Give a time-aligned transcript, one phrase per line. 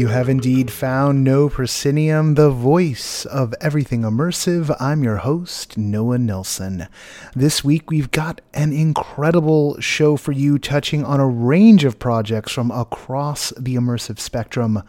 [0.00, 4.74] You have indeed found No Proscenium, the voice of everything immersive.
[4.80, 6.88] I'm your host, Noah Nelson.
[7.36, 12.50] This week we've got an incredible show for you, touching on a range of projects
[12.50, 14.82] from across the immersive spectrum.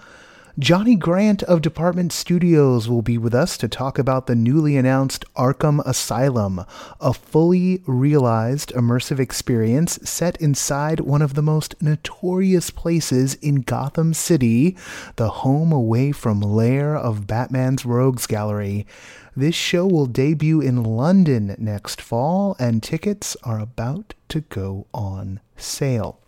[0.59, 5.23] Jonny Grant of Department Studios will be with us to talk about the newly announced
[5.33, 6.65] Arkham Asylum,
[6.99, 14.13] a fully realized immersive experience set inside one of the most notorious places in Gotham
[14.13, 14.75] City,
[15.15, 18.85] the home away from lair of Batman's Rogues Gallery.
[19.33, 25.39] This show will debut in London next fall, and tickets are about to go on
[25.55, 26.19] sale.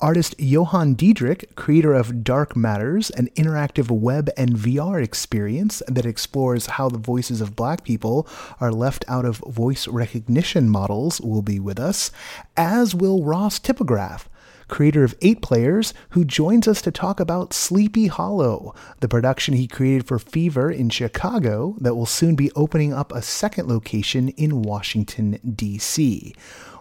[0.00, 6.66] Artist Johann Diedrick, creator of Dark Matters, an interactive web and VR experience that explores
[6.66, 8.28] how the voices of black people
[8.60, 12.12] are left out of voice recognition models, will be with us,
[12.56, 14.26] as will Ross Tipograph
[14.68, 19.66] creator of Eight Players, who joins us to talk about Sleepy Hollow, the production he
[19.66, 24.60] created for Fever in Chicago that will soon be opening up a second location in
[24.60, 26.34] Washington, D.C.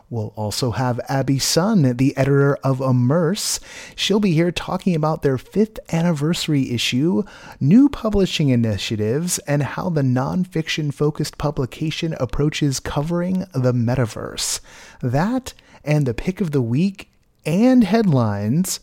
[0.09, 3.59] We'll also have Abby Sun, the editor of Immerse.
[3.93, 7.23] She'll be here talking about their fifth anniversary issue,
[7.59, 14.61] new publishing initiatives, and how the nonfiction focused publication approaches covering the metaverse.
[15.01, 17.09] That and the pick of the week
[17.45, 18.79] and headlines.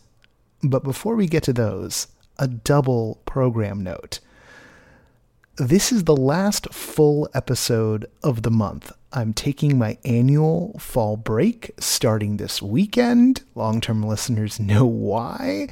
[0.61, 4.19] But before we get to those, a double program note.
[5.57, 8.91] This is the last full episode of the month.
[9.13, 13.41] I'm taking my annual fall break starting this weekend.
[13.55, 15.69] Long term listeners know why.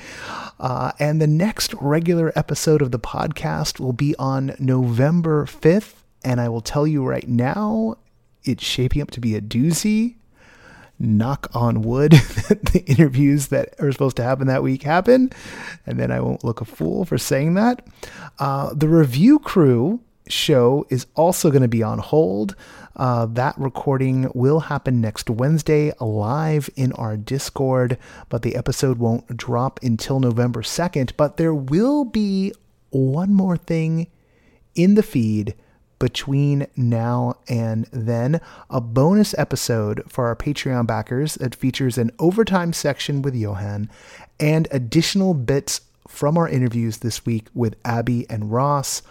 [0.57, 5.95] Uh, and the next regular episode of the podcast will be on November 5th.
[6.23, 7.97] And I will tell you right now,
[8.45, 10.15] it's shaping up to be a doozy
[11.03, 12.11] knock on wood
[12.49, 15.31] that the interviews that are supposed to happen that week happen.
[15.85, 17.85] And then I won't look a fool for saying that.
[18.39, 22.55] Uh, the review crew show is also going to be on hold.
[22.95, 27.97] Uh, that recording will happen next Wednesday live in our Discord,
[28.29, 31.13] but the episode won't drop until November 2nd.
[31.17, 32.53] But there will be
[32.91, 34.07] one more thing
[34.75, 35.55] in the feed
[35.99, 42.73] between now and then a bonus episode for our Patreon backers that features an overtime
[42.73, 43.89] section with Johann
[44.39, 49.01] and additional bits from our interviews this week with Abby and Ross.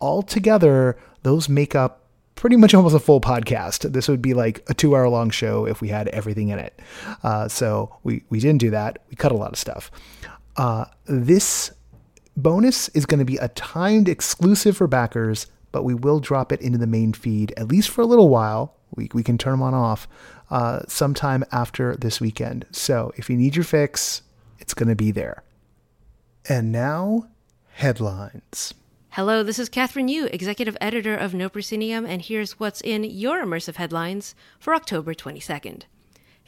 [0.00, 2.02] Altogether, those make up
[2.34, 3.92] pretty much almost a full podcast.
[3.92, 6.80] This would be like a two hour long show if we had everything in it.
[7.22, 8.98] Uh, so we, we didn't do that.
[9.10, 9.90] We cut a lot of stuff.
[10.56, 11.72] Uh, this
[12.36, 16.60] bonus is going to be a timed exclusive for backers but we will drop it
[16.60, 18.76] into the main feed at least for a little while.
[18.94, 20.06] We, we can turn them on off
[20.50, 22.66] uh, sometime after this weekend.
[22.70, 24.22] So if you need your fix,
[24.58, 25.42] it's going to be there.
[26.48, 27.28] And now,
[27.72, 28.74] headlines.
[29.10, 33.44] Hello, this is Kathryn Yu, executive editor of No Proscenium, and here's what's in your
[33.44, 35.82] immersive headlines for October 22nd.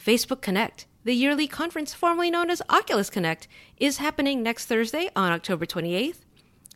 [0.02, 5.30] Facebook Connect, the yearly conference formerly known as Oculus Connect, is happening next Thursday on
[5.30, 6.23] October 28th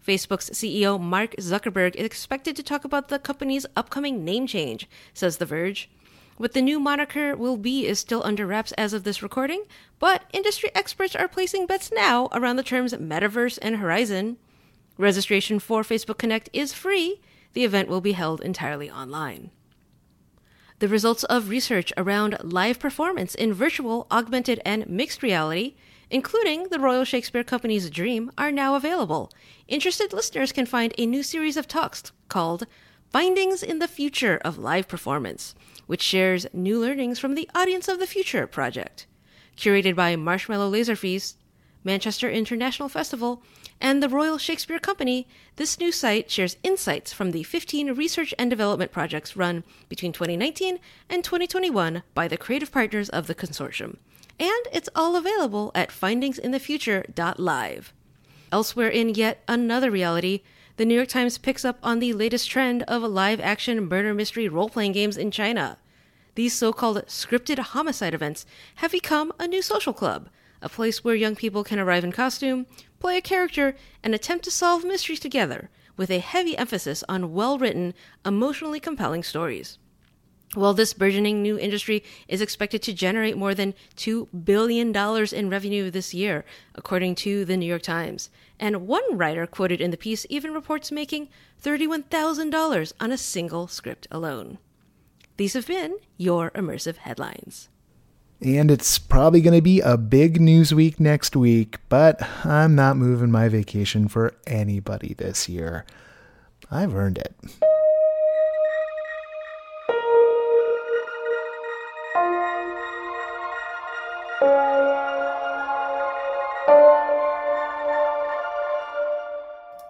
[0.08, 5.36] Facebook's CEO Mark Zuckerberg is expected to talk about the company's upcoming name change, says
[5.36, 5.90] The Verge.
[6.38, 9.64] What the new moniker will be is still under wraps as of this recording,
[9.98, 14.38] but industry experts are placing bets now around the terms metaverse and horizon.
[14.96, 17.20] Registration for Facebook Connect is free.
[17.52, 19.50] The event will be held entirely online.
[20.78, 25.74] The results of research around live performance in virtual, augmented, and mixed reality
[26.10, 29.30] including the Royal Shakespeare Company's Dream, are now available.
[29.66, 32.66] Interested listeners can find a new series of talks called
[33.10, 35.54] Findings in the Future of Live Performance,
[35.86, 39.06] which shares new learnings from the Audience of the Future project.
[39.56, 41.36] Curated by Marshmallow Laser Feast,
[41.84, 43.42] Manchester International Festival,
[43.80, 45.26] and the Royal Shakespeare Company,
[45.56, 50.78] this new site shares insights from the 15 research and development projects run between 2019
[51.08, 53.96] and 2021 by the creative partners of the consortium
[54.38, 57.92] and it's all available at findingsinthefuture.live.
[58.50, 60.40] Elsewhere in yet another reality,
[60.76, 64.48] the New York Times picks up on the latest trend of live action murder mystery
[64.48, 65.78] role playing games in China.
[66.34, 68.46] These so called scripted homicide events
[68.76, 70.28] have become a new social club,
[70.62, 72.66] a place where young people can arrive in costume,
[73.00, 73.74] play a character,
[74.04, 77.92] and attempt to solve mysteries together with a heavy emphasis on well written,
[78.24, 79.78] emotionally compelling stories.
[80.56, 85.90] Well, this burgeoning new industry is expected to generate more than $2 billion in revenue
[85.90, 88.30] this year, according to the New York Times.
[88.58, 91.28] And one writer quoted in the piece even reports making
[91.62, 94.58] $31,000 on a single script alone.
[95.36, 97.68] These have been your immersive headlines.
[98.40, 102.96] And it's probably going to be a big news week next week, but I'm not
[102.96, 105.84] moving my vacation for anybody this year.
[106.70, 107.34] I've earned it.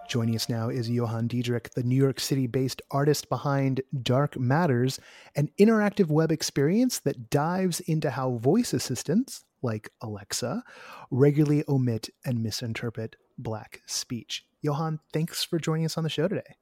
[0.09, 4.99] Joining us now is Johann Diedrick, the New York City based artist behind Dark Matters,
[5.35, 10.63] an interactive web experience that dives into how voice assistants, like Alexa,
[11.11, 14.43] regularly omit and misinterpret Black speech.
[14.63, 16.55] Johann, thanks for joining us on the show today.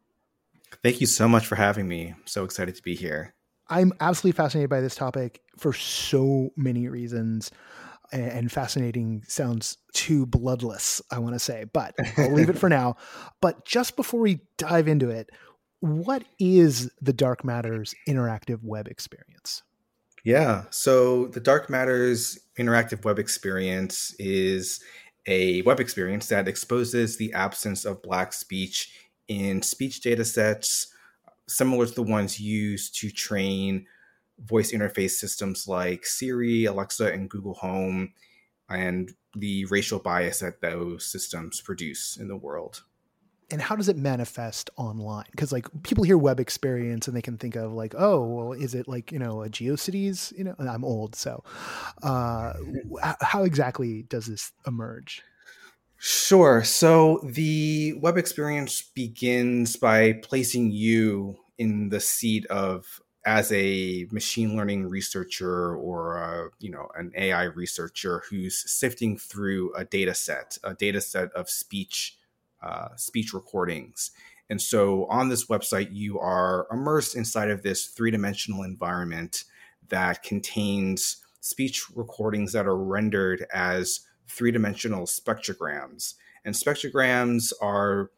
[0.83, 2.09] Thank you so much for having me.
[2.09, 3.33] I'm so excited to be here.
[3.69, 7.51] I'm absolutely fascinated by this topic for so many reasons
[8.11, 12.95] and fascinating sounds too bloodless, I want to say, but I'll leave it for now.
[13.41, 15.29] But just before we dive into it,
[15.79, 19.61] what is the Dark Matters interactive web experience?
[20.23, 24.81] Yeah, so the Dark Matters interactive web experience is
[25.27, 28.91] a web experience that exposes the absence of Black speech
[29.27, 30.87] in speech data sets
[31.47, 33.85] similar to the ones used to train
[34.39, 38.13] voice interface systems like Siri, Alexa, and Google Home,
[38.69, 42.83] and the racial bias that those systems produce in the world.
[43.49, 45.25] And how does it manifest online?
[45.31, 48.75] Because like people hear web experience and they can think of like, oh, well, is
[48.75, 50.37] it like you know a GeoCities?
[50.37, 51.43] You know, I'm old, so
[52.03, 52.53] uh,
[53.21, 55.23] how exactly does this emerge?
[55.99, 56.63] Sure.
[56.63, 64.55] So the web experience begins by placing you in the seat of as a machine
[64.55, 70.57] learning researcher or a, you know an AI researcher who's sifting through a data set,
[70.63, 72.17] a data set of speech
[72.63, 74.11] uh, speech recordings.
[74.49, 79.43] And so on this website, you are immersed inside of this three dimensional environment
[79.89, 86.13] that contains speech recordings that are rendered as three dimensional spectrograms.
[86.45, 88.09] And spectrograms are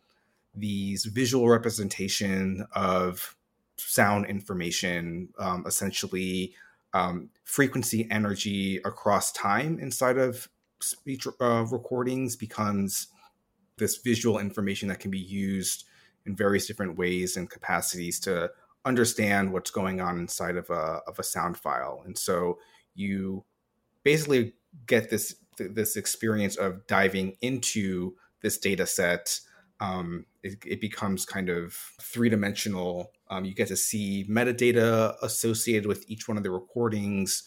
[0.54, 3.36] these visual representation of
[3.80, 6.54] sound information, um, essentially
[6.94, 10.50] um, frequency energy across time inside of
[10.82, 13.08] speech uh, recordings becomes
[13.78, 15.86] this visual information that can be used
[16.26, 18.50] in various different ways and capacities to
[18.86, 22.02] understand what's going on inside of a, of a sound file.
[22.06, 22.60] And so
[22.96, 23.44] you
[24.04, 24.54] basically
[24.86, 29.42] get this this experience of diving into this data set
[29.80, 33.12] um, it, it, becomes kind of three dimensional.
[33.30, 37.44] Um, you get to see metadata associated with each one of the recordings,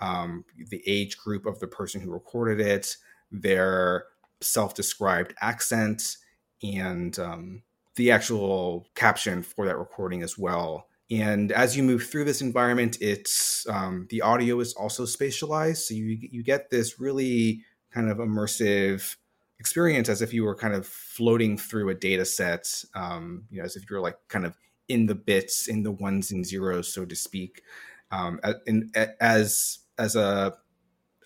[0.00, 2.96] um, the age group of the person who recorded it,
[3.30, 4.04] their
[4.40, 6.16] self described accent,
[6.62, 7.62] and um,
[7.96, 10.88] the actual caption for that recording as well.
[11.10, 15.94] And as you move through this environment, it's um, the audio is also spatialized, so
[15.94, 17.62] you you get this really
[17.92, 19.16] kind of immersive
[19.58, 23.64] experience as if you were kind of floating through a data set, um, you know,
[23.64, 24.54] as if you're like kind of
[24.88, 27.62] in the bits, in the ones and zeros, so to speak,
[28.10, 28.90] um, in,
[29.20, 30.56] as as a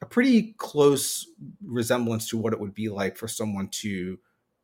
[0.02, 1.26] a pretty close
[1.64, 4.19] resemblance to what it would be like for someone to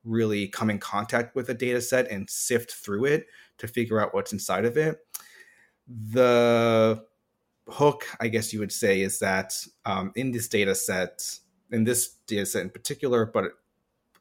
[0.04, 3.26] really come in contact with a data set and sift through it
[3.58, 4.98] to figure out what's inside of it.
[5.88, 7.04] The
[7.68, 9.52] hook, I guess you would say, is that
[9.84, 11.22] um, in this data set,
[11.70, 13.52] in this data set in particular, but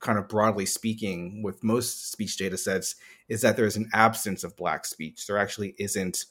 [0.06, 2.96] kind of broadly speaking, with most speech data sets,
[3.28, 5.26] is that there's an absence of Black speech.
[5.26, 6.26] There actually isn't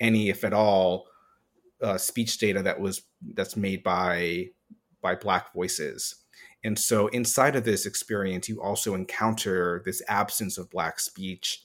[0.00, 1.08] any, if at all,
[1.82, 3.02] uh, speech data that was
[3.34, 4.46] that's made by
[5.02, 6.22] by Black voices.
[6.64, 11.64] And so inside of this experience, you also encounter this absence of Black speech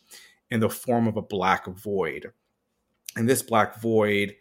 [0.50, 2.32] in the form of a Black void.
[3.16, 4.36] And this Black void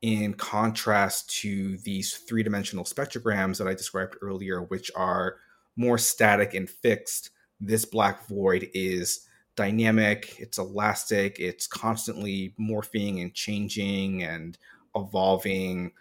[0.00, 5.36] in contrast to these three dimensional spectrograms that I described earlier, which are
[5.78, 7.30] more static and fixed,
[7.60, 14.58] this black void is dynamic, it's elastic, it's constantly morphing and changing and
[14.94, 15.92] evolving.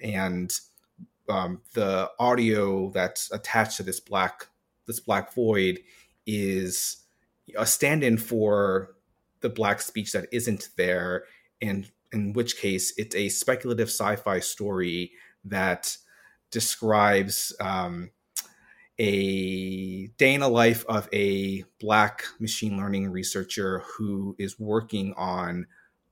[0.00, 0.52] And
[1.28, 4.46] um, the audio that's attached to this black
[4.86, 5.80] this black void
[6.26, 6.98] is
[7.58, 8.94] a stand-in for
[9.40, 11.24] the black speech that isn't there
[11.60, 15.10] and in which case it's a speculative sci-fi story
[15.44, 15.96] that
[16.52, 18.10] describes um,
[18.98, 25.66] a day in the life of a black machine learning researcher who is working on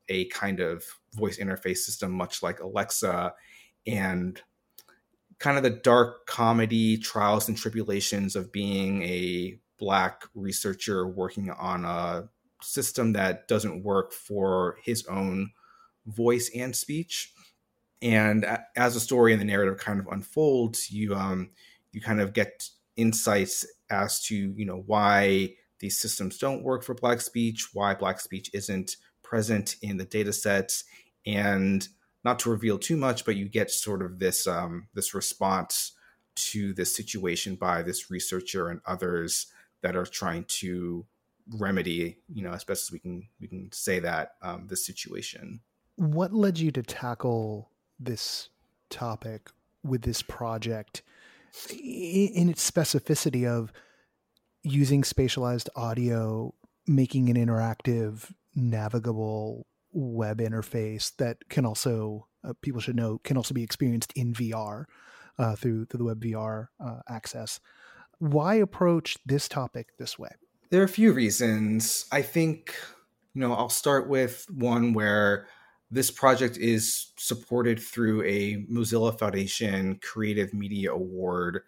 [0.08, 3.32] a kind of voice interface system, much like Alexa,
[3.86, 4.42] and
[5.38, 11.84] kind of the dark comedy trials and tribulations of being a black researcher working on
[11.84, 12.28] a
[12.62, 15.50] system that doesn't work for his own
[16.06, 17.32] voice and speech.
[18.02, 21.50] And as the story and the narrative kind of unfolds, you um,
[21.92, 26.94] you kind of get insights as to you know why these systems don't work for
[26.94, 30.84] black speech, why black speech isn't present in the data sets,
[31.26, 31.88] and
[32.24, 35.92] not to reveal too much, but you get sort of this um, this response
[36.36, 39.46] to this situation by this researcher and others
[39.82, 41.04] that are trying to
[41.58, 45.60] remedy, you know, as best as we can we can say that um, this situation.
[45.96, 47.70] What led you to tackle
[48.00, 48.48] this
[48.90, 49.50] topic
[49.84, 51.02] with this project
[51.70, 53.72] in its specificity of
[54.62, 56.54] using spatialized audio,
[56.86, 63.54] making an interactive, navigable web interface that can also uh, people should know can also
[63.54, 64.84] be experienced in VR
[65.38, 67.60] uh, through through the web VR uh, access.
[68.18, 70.30] Why approach this topic this way?
[70.70, 72.06] There are a few reasons.
[72.10, 72.74] I think
[73.34, 75.46] you know I'll start with one where
[75.94, 81.60] this project is supported through a Mozilla Foundation Creative Media Award.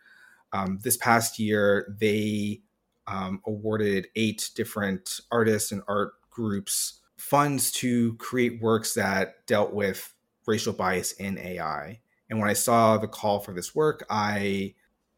[0.52, 2.61] Um, this past year, they
[3.06, 10.12] um, awarded eight different artists and art groups funds to create works that dealt with
[10.45, 12.00] racial bias in AI.
[12.28, 14.75] And when I saw the call for this work, I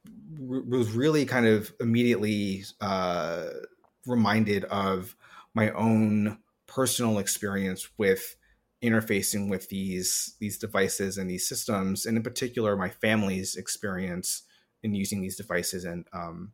[0.06, 3.46] r- was really kind of immediately uh,
[4.06, 5.16] reminded of
[5.54, 8.36] my own personal experience with
[8.82, 14.42] interfacing with these these devices and these systems, and in particular, my family's experience
[14.82, 16.52] in using these devices and um,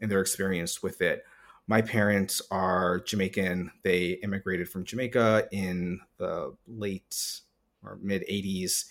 [0.00, 1.24] and their experience with it.
[1.66, 3.70] My parents are Jamaican.
[3.82, 7.40] They immigrated from Jamaica in the late
[7.82, 8.84] or mid '80s,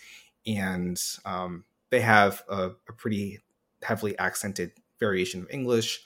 [0.47, 3.39] and um, they have a, a pretty
[3.83, 6.03] heavily accented variation of English.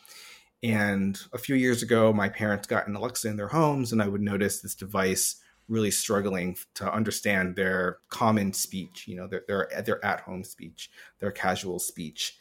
[0.63, 4.07] And a few years ago, my parents got an Alexa in their homes, and I
[4.07, 5.35] would notice this device
[5.67, 10.89] really struggling to understand their common speech, you know, their their, their at home speech,
[11.19, 12.37] their casual speech,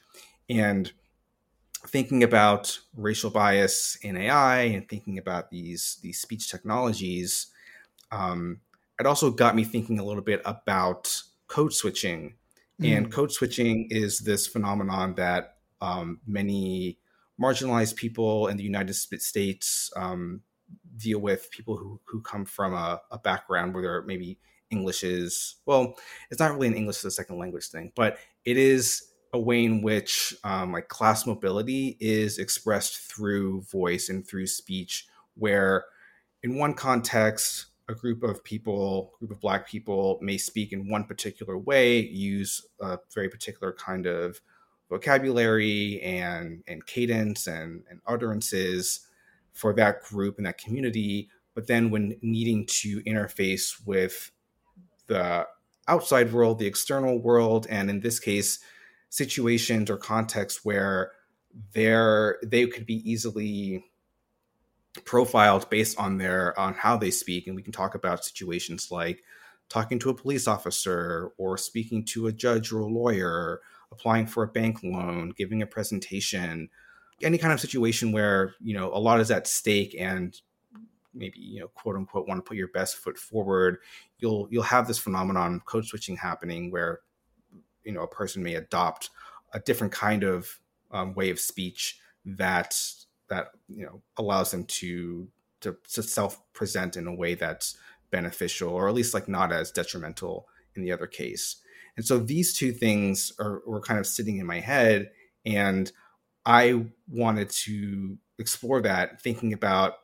[0.48, 0.92] and
[1.86, 7.48] thinking about racial bias in AI and thinking about these these speech technologies,
[8.10, 8.60] um,
[8.98, 12.34] it also got me thinking a little bit about code switching.
[12.80, 12.96] Mm.
[12.96, 16.98] And code switching is this phenomenon that um, many
[17.40, 20.42] marginalized people in the United States um,
[20.96, 24.38] deal with people who who come from a, a background where there are maybe
[24.70, 25.94] English is well,
[26.30, 29.64] it's not really an English as a second language thing, but it is a way
[29.64, 35.84] in which um, like class mobility is expressed through voice and through speech, where
[36.42, 41.04] in one context a group of people, group of black people may speak in one
[41.04, 44.40] particular way, use a very particular kind of
[44.88, 49.06] vocabulary and and cadence and, and utterances
[49.56, 51.28] for that group and that community.
[51.54, 54.30] But then when needing to interface with
[55.06, 55.46] the
[55.88, 58.58] outside world, the external world, and in this case,
[59.08, 61.12] situations or contexts where
[61.72, 63.84] they're they could be easily
[65.04, 69.22] profiled based on their on how they speak and we can talk about situations like
[69.68, 73.60] talking to a police officer or speaking to a judge or a lawyer
[73.92, 76.68] applying for a bank loan giving a presentation
[77.22, 80.40] any kind of situation where you know a lot is at stake and
[81.14, 83.78] maybe you know quote unquote want to put your best foot forward
[84.18, 87.00] you'll you'll have this phenomenon code switching happening where
[87.84, 89.10] you know a person may adopt
[89.52, 90.58] a different kind of
[90.90, 92.78] um, way of speech that
[93.28, 95.28] that you know allows them to
[95.60, 97.76] to, to self present in a way that's
[98.10, 101.56] beneficial or at least like not as detrimental in the other case.
[101.96, 105.10] And so these two things are were kind of sitting in my head
[105.44, 105.90] and
[106.46, 109.94] I wanted to explore that, thinking about,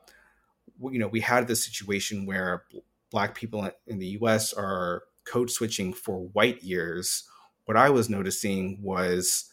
[0.79, 2.65] you know, we had this situation where
[3.11, 7.23] black people in the US are code switching for white years.
[7.65, 9.49] What I was noticing was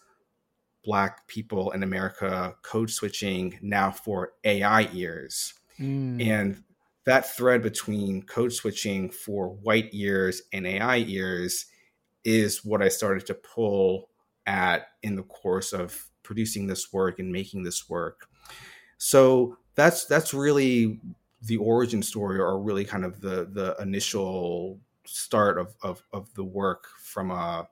[0.84, 5.54] black people in America code switching now for AI ears.
[5.78, 6.26] Mm.
[6.26, 6.64] And
[7.04, 11.66] that thread between code switching for white ears and AI ears
[12.24, 14.08] is what I started to pull
[14.46, 18.28] at in the course of producing this work and making this work.
[18.98, 21.00] So that's that's really
[21.42, 26.44] the origin story, or really kind of the the initial start of of, of the
[26.44, 27.68] work from a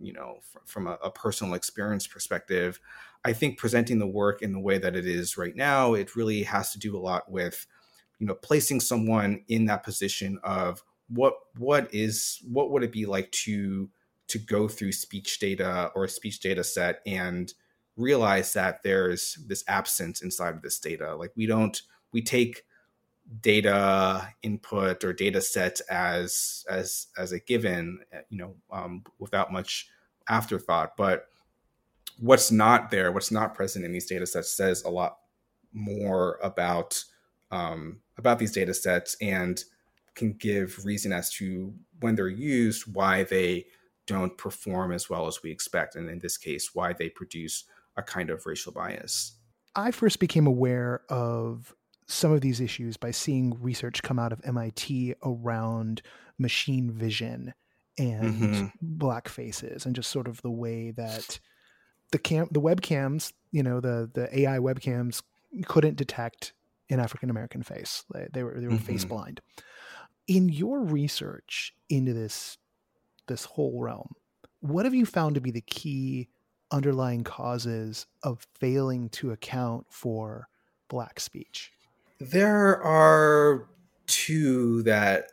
[0.00, 2.80] you know, from a, a, personal experience perspective,
[3.24, 6.42] I think presenting the work in the way that it is right now, it really
[6.44, 7.66] has to do a lot with,
[8.18, 13.04] you know, placing someone in that position of what what is what would it be
[13.04, 13.90] like to
[14.28, 17.52] to go through speech data or a speech data set and
[18.00, 21.14] realize that there's this absence inside of this data.
[21.14, 21.80] Like we don't
[22.12, 22.64] we take
[23.40, 29.88] data input or data sets as as as a given you know um, without much
[30.28, 31.26] afterthought but
[32.18, 35.18] what's not there what's not present in these data sets says a lot
[35.72, 37.02] more about
[37.52, 39.64] um, about these data sets and
[40.14, 43.64] can give reason as to when they're used why they
[44.06, 47.64] don't perform as well as we expect and in this case why they produce
[47.96, 49.36] a kind of racial bias
[49.76, 51.74] i first became aware of
[52.10, 56.02] some of these issues by seeing research come out of MIT around
[56.38, 57.54] machine vision
[57.98, 58.66] and mm-hmm.
[58.80, 61.38] black faces and just sort of the way that
[62.10, 65.22] the cam the webcams, you know, the the AI webcams
[65.66, 66.52] couldn't detect
[66.88, 68.04] an African American face.
[68.12, 68.84] They, they, were they were mm-hmm.
[68.84, 69.40] face blind.
[70.26, 72.58] In your research into this
[73.28, 74.14] this whole realm,
[74.60, 76.28] what have you found to be the key
[76.70, 80.48] underlying causes of failing to account for
[80.88, 81.72] black speech?
[82.18, 83.66] There are
[84.06, 85.32] two that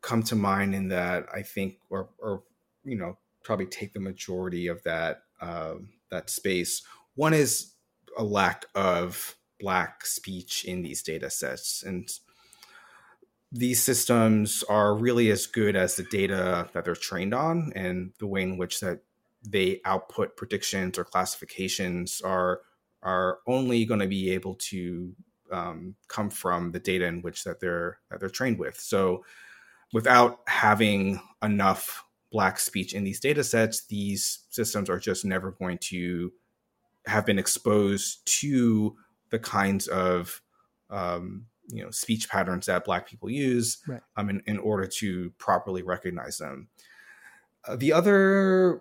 [0.00, 2.42] come to mind in that I think, or, or
[2.84, 6.82] you know, probably take the majority of that um, that space.
[7.14, 7.74] One is
[8.16, 12.08] a lack of black speech in these data sets, and
[13.50, 18.26] these systems are really as good as the data that they're trained on, and the
[18.26, 19.00] way in which that
[19.44, 22.60] they output predictions or classifications are
[23.02, 25.14] are only going to be able to
[25.50, 28.78] um, come from the data in which that they're that they're trained with.
[28.78, 29.24] So,
[29.92, 35.78] without having enough black speech in these data sets, these systems are just never going
[35.78, 36.32] to
[37.06, 38.96] have been exposed to
[39.30, 40.40] the kinds of
[40.90, 44.00] um, you know speech patterns that black people use right.
[44.16, 46.68] um, in, in order to properly recognize them.
[47.66, 48.80] Uh, the other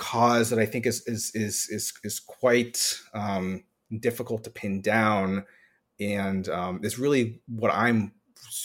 [0.00, 3.62] cause that I think is is is is, is quite um,
[4.00, 5.44] difficult to pin down
[6.00, 8.12] and um, is really what I'm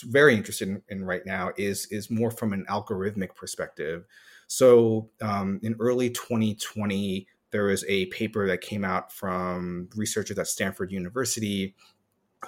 [0.05, 4.05] very interested in, in, right now is is more from an algorithmic perspective.
[4.47, 10.47] So um, in early 2020, there was a paper that came out from researchers at
[10.47, 11.75] Stanford University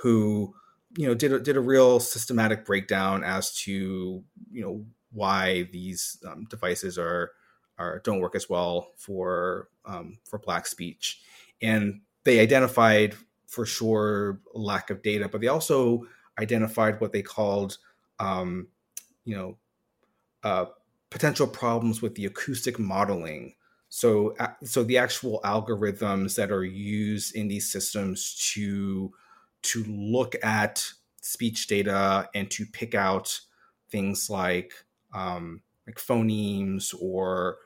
[0.01, 0.55] who
[0.97, 6.23] you know did a, did a real systematic breakdown as to you know why these
[6.25, 7.31] um, devices are
[7.77, 11.21] are don't work as well for um, for black speech
[11.61, 16.05] and they identified for sure lack of data, but they also
[16.39, 17.77] identified what they called,
[18.19, 18.67] um,
[19.23, 19.57] you know,
[20.43, 20.65] uh,
[21.09, 23.55] potential problems with the acoustic modeling.
[23.89, 29.13] So, so the actual algorithms that are used in these systems to
[29.63, 30.85] to look at
[31.21, 33.39] speech data and to pick out
[33.89, 34.73] things like
[35.13, 37.57] um, like phonemes or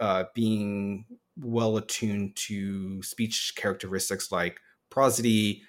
[0.00, 1.04] uh, being
[1.40, 5.62] well attuned to speech characteristics like prosody.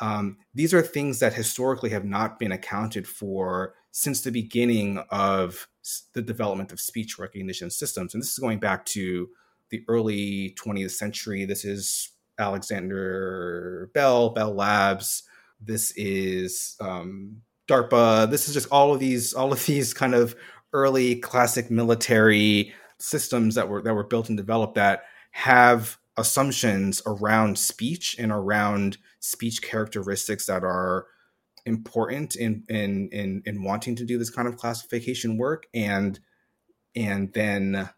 [0.00, 5.66] Um, these are things that historically have not been accounted for since the beginning of
[6.12, 8.14] the development of speech recognition systems.
[8.14, 9.28] And this is going back to
[9.70, 11.44] the early 20th century.
[11.44, 15.24] This is Alexander Bell, Bell Labs.
[15.60, 18.30] This is um, DARPA.
[18.30, 20.36] This is just all of these, all of these kind of
[20.72, 27.58] early classic military systems that were that were built and developed that have assumptions around
[27.58, 31.06] speech and around speech characteristics that are
[31.66, 36.20] important in in in, in wanting to do this kind of classification work and
[36.96, 37.88] and then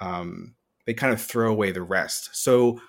[0.00, 2.30] um, they kind of throw away the rest.
[2.32, 2.80] So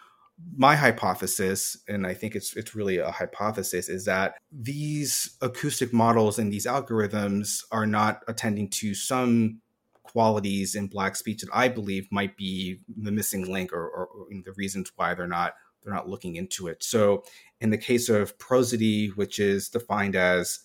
[0.55, 6.37] my hypothesis and i think it's it's really a hypothesis is that these acoustic models
[6.37, 9.59] and these algorithms are not attending to some
[10.07, 14.27] qualities in black speech that I believe might be the missing link or, or, or
[14.43, 16.83] the reasons why they're not they're not looking into it.
[16.83, 17.23] So
[17.61, 20.59] in the case of prosody, which is defined as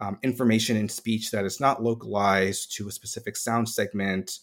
[0.00, 4.38] um, information in speech that is not localized to a specific sound segment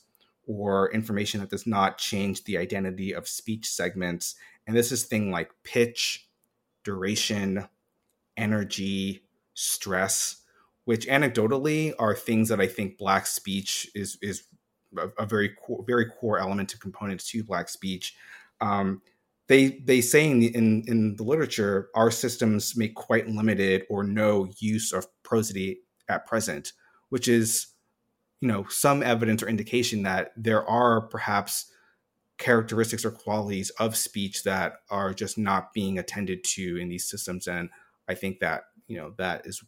[0.46, 4.36] or information that does not change the identity of speech segments.
[4.68, 6.28] And this is thing like pitch,
[6.84, 7.68] duration,
[8.38, 10.38] energy, stress
[10.89, 14.45] which anecdotally are things that I think Black speech is is
[14.97, 18.15] a, a very core, very core element and components to Black speech.
[18.60, 19.04] Um,
[19.47, 24.49] they they say in in in the literature our systems make quite limited or no
[24.58, 26.73] use of prosody at present,
[27.10, 27.67] which is
[28.41, 31.71] you know some evidence or indication that there are perhaps
[32.39, 37.47] characteristics or qualities of speech that are just not being attended to in these systems
[37.47, 37.69] and
[38.08, 39.62] i think that you know that is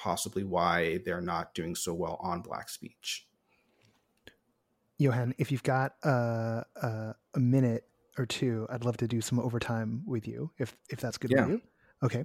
[0.00, 3.26] possibly why they're not doing so well on black speech
[4.98, 7.84] Johann if you've got uh, uh, a minute
[8.18, 11.42] or two i'd love to do some overtime with you if if that's good yeah.
[11.42, 11.62] with you
[12.02, 12.24] okay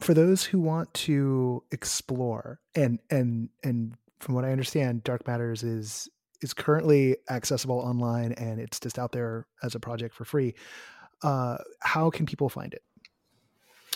[0.00, 5.62] for those who want to explore and and and from what i understand dark matters
[5.62, 6.08] is
[6.42, 10.54] is currently accessible online and it's just out there as a project for free.
[11.22, 12.82] Uh, how can people find it?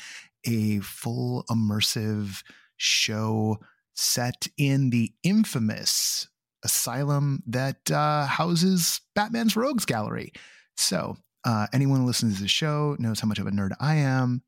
[0.45, 2.43] a full immersive
[2.79, 3.59] show
[3.95, 6.27] set in the infamous
[6.65, 10.33] asylum that uh, houses Batman's Rogues Gallery.
[10.77, 13.95] So, uh, anyone who listens to the show knows how much of a nerd I
[13.95, 14.43] am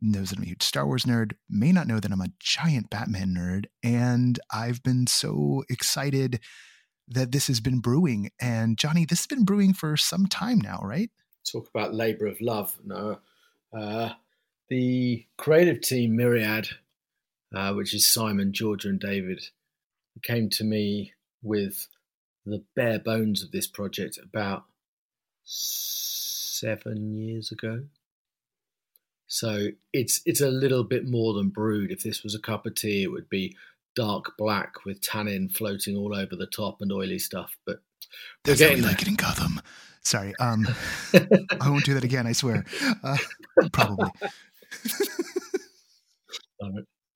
[0.00, 2.90] knows that I'm a huge Star Wars nerd, may not know that I'm a giant
[2.90, 3.66] Batman nerd.
[3.82, 6.40] And I've been so excited
[7.08, 8.30] that this has been brewing.
[8.40, 11.10] And Jonny, this has been brewing for some time now, right?
[11.50, 12.76] Talk about labor of love.
[12.84, 13.18] No.
[13.72, 14.10] Uh,
[14.68, 16.68] the creative team, Myriad,
[17.54, 19.48] uh, which is Simon, Georgia, and David,
[20.22, 21.88] came to me with
[22.44, 24.64] the bare bones of this project about
[25.44, 27.84] seven years ago.
[29.26, 31.90] So it's it's a little bit more than brewed.
[31.90, 33.56] If this was a cup of tea, it would be
[33.94, 37.56] dark black with tannin floating all over the top and oily stuff.
[37.66, 37.78] But
[38.44, 39.60] that's how we like it in Gotham.
[40.02, 40.68] Sorry, um,
[41.60, 42.28] I won't do that again.
[42.28, 42.64] I swear.
[43.02, 43.16] Uh,
[43.72, 44.10] probably.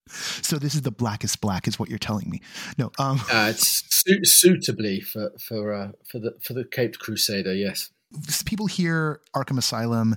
[0.08, 2.40] so this is the blackest black, is what you're telling me.
[2.78, 7.54] No, um, uh, it's su- suitably for for uh, for the for the Caped Crusader.
[7.54, 7.92] Yes,
[8.44, 10.16] people hear Arkham Asylum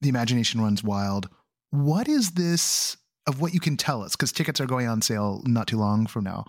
[0.00, 1.28] the imagination runs wild.
[1.70, 4.16] What is this of what you can tell us?
[4.16, 6.46] Because tickets are going on sale not too long from now.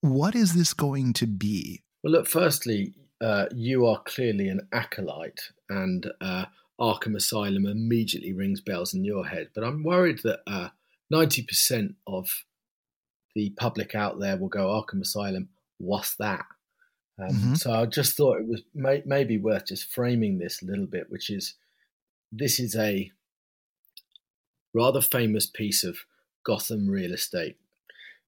[0.00, 1.82] What is this going to be?
[2.02, 6.46] Well, look, firstly, uh, you are clearly an acolyte, and uh,
[6.80, 9.48] Arkham Asylum immediately rings bells in your head.
[9.54, 10.68] But I'm worried that uh,
[11.12, 12.44] 90% of
[13.34, 16.44] the public out there will go, Arkham Asylum, what's that?
[17.18, 17.54] Um, mm-hmm.
[17.54, 21.06] So I just thought it was may- maybe worth just framing this a little bit,
[21.08, 21.54] which is
[22.32, 23.10] this is a
[24.74, 25.98] rather famous piece of
[26.44, 27.56] Gotham real estate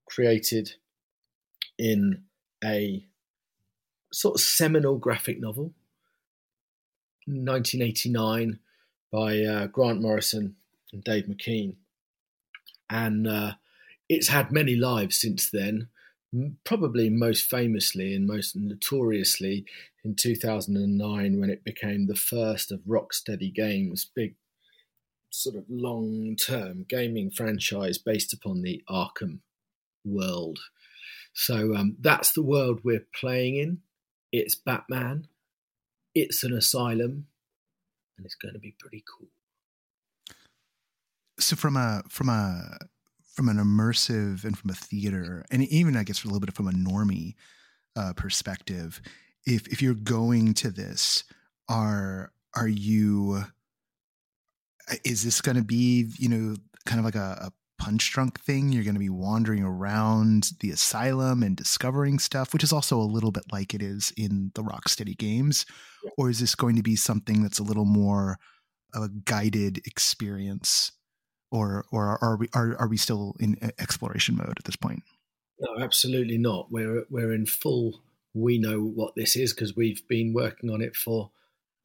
[0.07, 0.73] created
[1.79, 2.25] in
[2.65, 3.05] a
[4.13, 5.75] sort of seminal graphic novel,
[7.27, 8.59] 1989,
[9.13, 10.57] by uh, Grant Morrison
[10.93, 11.77] and Dave McKean.
[12.91, 13.53] And uh,
[14.09, 15.89] it's had many lives since then,
[16.65, 19.67] probably most famously and most notoriously
[20.09, 24.37] in 2009 when it became the first of Rocksteady Games' big
[25.29, 29.41] sort of long term gaming franchise based upon the Arkham
[30.07, 30.61] world.
[31.35, 33.79] So um, that's the world we're playing in.
[34.33, 35.29] It's Batman,
[36.15, 37.27] it's an asylum,
[38.17, 39.29] and it's going to be pretty cool.
[41.39, 42.79] So from a from a
[43.35, 46.67] from an immersive and from a theater, and even I guess a little bit from
[46.67, 47.35] a normie
[47.95, 49.03] uh, perspective,
[49.49, 51.25] if if you're going to this,
[51.69, 53.45] are are you?
[54.91, 56.57] Uh, is this going to be you know
[56.87, 58.73] kind of like a, a punch drunk thing?
[58.73, 63.03] You're going to be wandering around the asylum and discovering stuff, which is also a
[63.03, 65.67] little bit like it is in the Rocksteady games,
[66.17, 68.39] or is this going to be something that's a little more
[68.95, 70.93] of a guided experience?
[71.51, 75.03] or or are we are, are we still in exploration mode at this point?
[75.61, 76.69] No, absolutely not.
[76.71, 78.03] We're we're in full.
[78.41, 81.31] We know what this is because we've been working on it for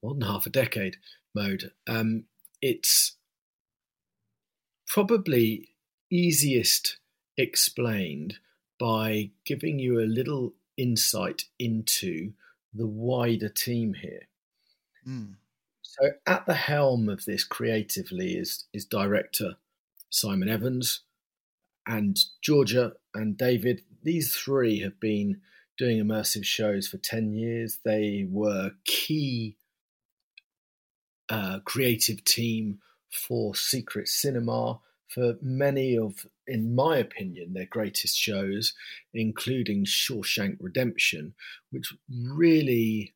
[0.01, 0.97] more than half a decade.
[1.35, 1.71] Mode.
[1.87, 2.25] Um,
[2.61, 3.13] it's
[4.87, 5.69] probably
[6.11, 6.97] easiest
[7.37, 8.35] explained
[8.79, 12.33] by giving you a little insight into
[12.73, 14.27] the wider team here.
[15.07, 15.35] Mm.
[15.81, 19.55] So, at the helm of this creatively is, is director
[20.09, 21.01] Simon Evans
[21.87, 23.81] and Georgia and David.
[24.03, 25.41] These three have been
[25.77, 27.79] doing immersive shows for 10 years.
[27.83, 29.57] They were key
[31.29, 32.79] uh, creative team
[33.11, 38.73] for Secret Cinema for many of, in my opinion, their greatest shows,
[39.13, 41.35] including Shawshank Redemption,
[41.69, 43.13] which really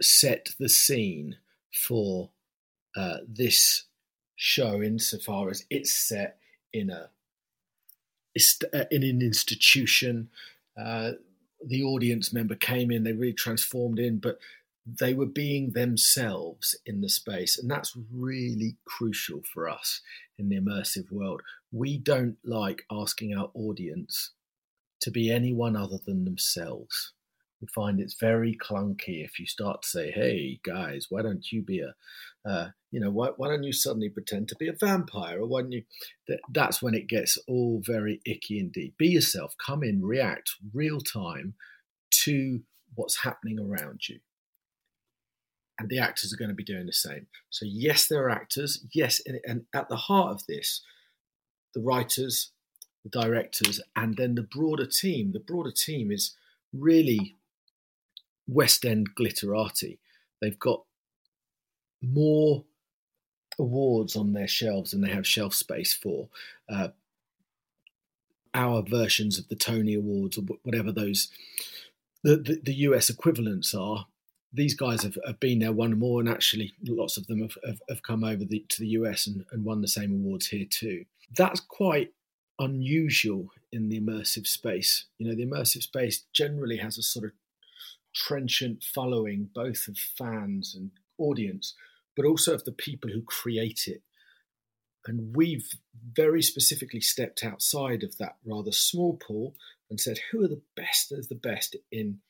[0.00, 1.36] set the scene
[1.72, 2.30] for
[2.96, 3.84] uh, this
[4.36, 6.38] show insofar as it's set
[6.72, 7.10] in a
[8.34, 10.28] in an institution.
[10.76, 11.12] Uh,
[11.66, 14.38] the audience member came in, they really transformed in, but
[14.86, 17.58] they were being themselves in the space.
[17.58, 20.00] And that's really crucial for us
[20.38, 21.40] in the immersive world.
[21.72, 24.32] We don't like asking our audience
[25.00, 27.12] to be anyone other than themselves.
[27.64, 31.62] We find it's very clunky if you start to say, "Hey guys, why don't you
[31.62, 31.94] be a,
[32.48, 35.62] uh, you know, why, why don't you suddenly pretend to be a vampire?" Or why
[35.62, 35.84] don't you?
[36.28, 38.92] That, that's when it gets all very icky indeed.
[38.98, 39.54] Be yourself.
[39.64, 41.54] Come in, react real time
[42.24, 42.60] to
[42.94, 44.20] what's happening around you
[45.78, 47.26] and the actors are going to be doing the same.
[47.50, 48.84] So yes, there are actors.
[48.92, 50.82] Yes, and, and at the heart of this,
[51.74, 52.52] the writers,
[53.02, 55.32] the directors, and then the broader team.
[55.32, 56.36] The broader team is
[56.72, 57.36] really
[58.46, 59.98] West End glitterati.
[60.40, 60.82] They've got
[62.02, 62.64] more
[63.58, 66.28] awards on their shelves than they have shelf space for.
[66.68, 66.88] Uh,
[68.52, 71.28] our versions of the Tony Awards or whatever those
[72.22, 74.06] the, the, the US equivalents are
[74.54, 77.82] these guys have, have been there, won more, and actually lots of them have, have,
[77.88, 81.04] have come over the, to the US and, and won the same awards here too.
[81.36, 82.12] That's quite
[82.60, 85.06] unusual in the immersive space.
[85.18, 87.32] You know, the immersive space generally has a sort of
[88.14, 91.74] trenchant following, both of fans and audience,
[92.16, 94.02] but also of the people who create it.
[95.06, 95.68] And we've
[96.12, 99.54] very specifically stepped outside of that rather small pool
[99.90, 102.20] and said, who are the best of the best in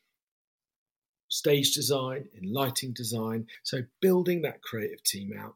[1.28, 3.46] stage design, in lighting design.
[3.62, 5.54] So building that creative team out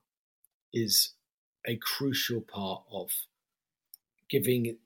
[0.72, 1.14] is
[1.66, 3.10] a crucial part of
[4.28, 4.76] giving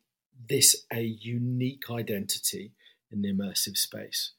[0.48, 2.72] this a unique identity
[3.11, 4.33] in the immersive space.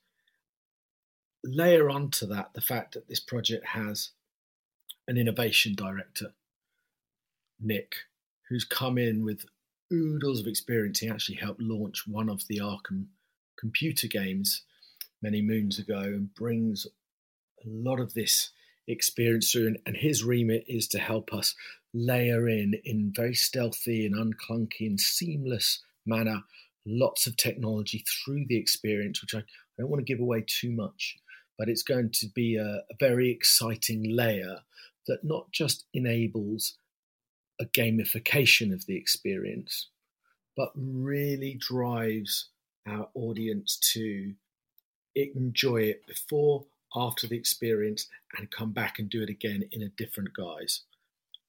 [1.44, 4.12] Layer onto that the fact that this project has
[5.08, 6.34] an innovation director,
[7.60, 7.96] Nick,
[8.50, 9.46] who's come in with
[9.92, 11.00] oodles of experience.
[11.00, 13.08] He actually helped launch one of the Arkham
[13.58, 14.64] computer games
[15.22, 18.52] many moons ago and brings a lot of this
[18.88, 19.76] experience through.
[19.86, 21.56] And, his remit is to help us
[21.94, 26.44] layer in, in very stealthy and unclunky and seamless manner,
[26.86, 29.44] lots of technology through the experience, which I, I
[29.80, 31.18] don't want to give away too much,
[31.58, 34.60] but it's going to be a, a very exciting layer
[35.08, 36.78] that not just enables
[37.60, 39.90] a gamification of the experience,
[40.56, 42.50] but really drives
[42.88, 44.34] our audience to
[45.16, 49.90] enjoy it before, after the experience, and come back and do it again in a
[49.90, 50.82] different guise.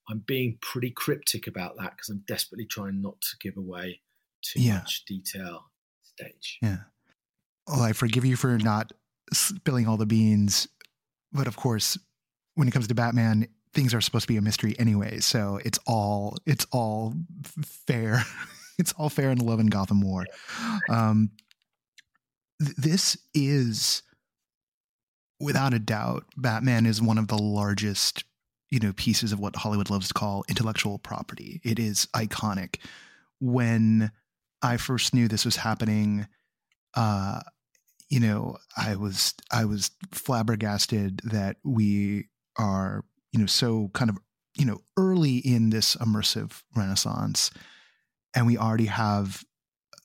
[0.08, 4.00] I'm being pretty cryptic about that because I'm desperately trying not to give away
[4.42, 4.74] too yeah.
[4.74, 5.70] much detail
[6.02, 6.58] stage.
[6.60, 6.78] Yeah.
[7.66, 8.92] Well, I forgive you for not
[9.32, 10.68] spilling all the beans,
[11.32, 11.98] but of course,
[12.54, 15.18] when it comes to Batman, things are supposed to be a mystery anyway.
[15.18, 17.14] So it's all it's all
[17.86, 18.22] fair.
[18.78, 20.24] it's all fair in Love and Gotham War.
[20.88, 21.30] Um,
[22.58, 24.02] this is
[25.40, 28.24] without a doubt batman is one of the largest
[28.70, 32.76] you know pieces of what hollywood loves to call intellectual property it is iconic
[33.40, 34.10] when
[34.62, 36.26] i first knew this was happening
[36.94, 37.40] uh
[38.08, 44.18] you know i was i was flabbergasted that we are you know so kind of
[44.56, 47.50] you know early in this immersive renaissance
[48.34, 49.44] and we already have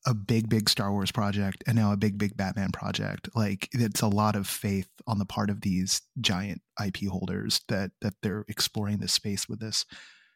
[0.06, 3.30] a big, big Star Wars project and now a big, big Batman project.
[3.36, 7.92] Like it's a lot of faith on the part of these giant IP holders that
[8.02, 9.86] that they're exploring this space with this.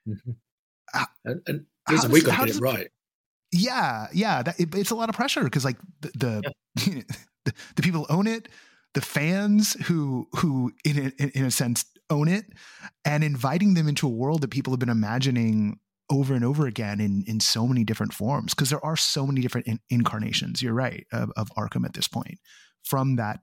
[0.08, 0.32] Mm-hmm.
[0.94, 2.90] Uh, and, and listen, we got to get it right.
[3.52, 6.12] Yeah, yeah, that, it, it's a lot of pressure because like the
[6.76, 7.02] the, yeah.
[7.46, 8.50] the, the people own it,
[8.94, 12.46] the fans who who in a, in a sense own it,
[13.06, 15.80] and inviting them into a world that people have been imagining
[16.10, 19.42] over and over again in in so many different forms because there are so many
[19.42, 22.40] different in- incarnations you're right of, of arkham at this point
[22.84, 23.40] from that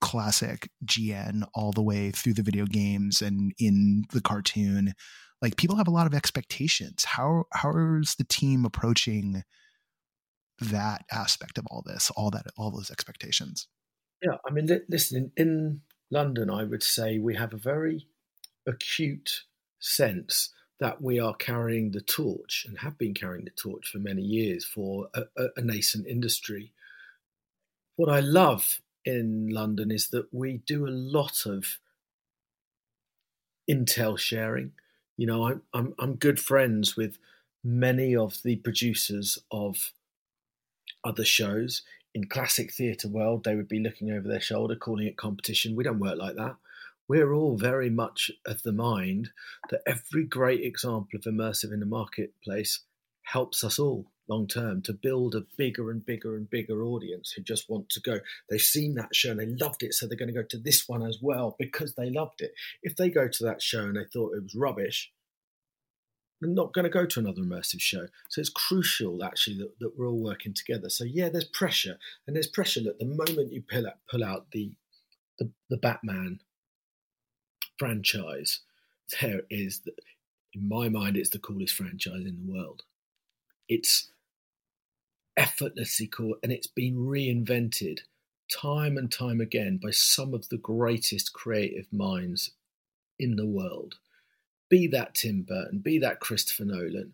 [0.00, 4.94] classic GN all the way through the video games and in the cartoon.
[5.42, 7.04] Like people have a lot of expectations.
[7.04, 9.42] How how is the team approaching
[10.60, 13.66] that aspect of all this, all that all those expectations?
[14.22, 18.06] Yeah, I mean, listen, in London, I would say we have a very
[18.66, 19.44] acute
[19.78, 24.22] sense that we are carrying the torch and have been carrying the torch for many
[24.22, 26.72] years for a, a, a nascent industry.
[27.96, 31.78] What I love in London is that we do a lot of
[33.70, 34.72] intel sharing.
[35.16, 37.18] You know, I'm I'm, I'm good friends with
[37.62, 39.92] many of the producers of
[41.04, 41.82] other shows
[42.14, 43.44] in classic theatre world.
[43.44, 45.76] They would be looking over their shoulder, calling it competition.
[45.76, 46.56] We don't work like that
[47.10, 49.30] we're all very much of the mind
[49.68, 52.84] that every great example of immersive in the marketplace
[53.24, 57.42] helps us all long term to build a bigger and bigger and bigger audience who
[57.42, 58.20] just want to go.
[58.48, 60.88] They've seen that show and they loved it, so they're going to go to this
[60.88, 62.52] one as well because they loved it.
[62.84, 65.10] If they go to that show and they thought it was rubbish,
[66.40, 68.06] they're not going to go to another immersive show.
[68.28, 70.88] So it's crucial actually that, that we're all working together.
[70.88, 74.46] So yeah, there's pressure, and there's pressure that the moment you pull out, pull out
[74.52, 74.72] the,
[75.38, 76.40] the the Batman
[77.78, 78.60] franchise
[79.20, 79.80] there is,
[80.54, 82.82] in my mind, it's the coolest franchise in the world.
[83.68, 84.10] It's
[85.36, 88.00] effortlessly cool and it's been reinvented
[88.50, 92.50] time and time again by some of the greatest creative minds
[93.18, 93.96] in the world.
[94.70, 97.12] Be that Tim Burton, be that Christopher Nolan,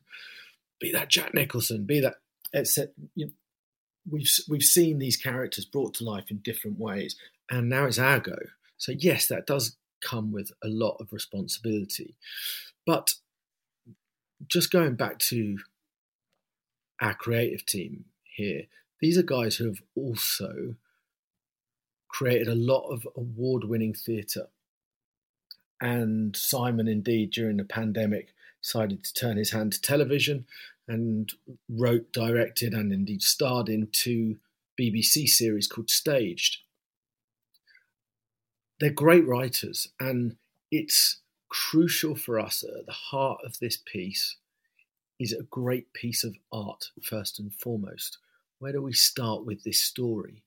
[0.78, 2.16] be that Jack Nicholson, be that
[2.54, 2.92] etc.
[3.14, 3.32] You know,
[4.08, 7.16] we've we've seen these characters brought to life in different ways,
[7.50, 8.38] and now it's our go.
[8.78, 12.16] So yes, that does come with a lot of responsibility.
[12.84, 13.14] But
[14.46, 15.58] just going back to
[17.00, 18.64] our creative team here,
[19.00, 20.74] these are guys who have also
[22.08, 24.48] created a lot of award winning theatre.
[25.80, 30.46] And Simon, indeed, during the pandemic, decided to turn his hand to television
[30.88, 31.32] and
[31.68, 34.36] wrote, directed, and indeed starred in two
[34.78, 36.58] BBC series called Staged
[38.78, 40.36] they're great writers, and
[40.70, 44.36] it's crucial for us at the heart of this piece
[45.18, 48.18] is a great piece of art first and foremost.
[48.58, 50.42] Where do we start with this story?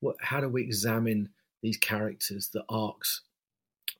[0.00, 1.28] What, how do we examine
[1.62, 3.20] these characters, the arcs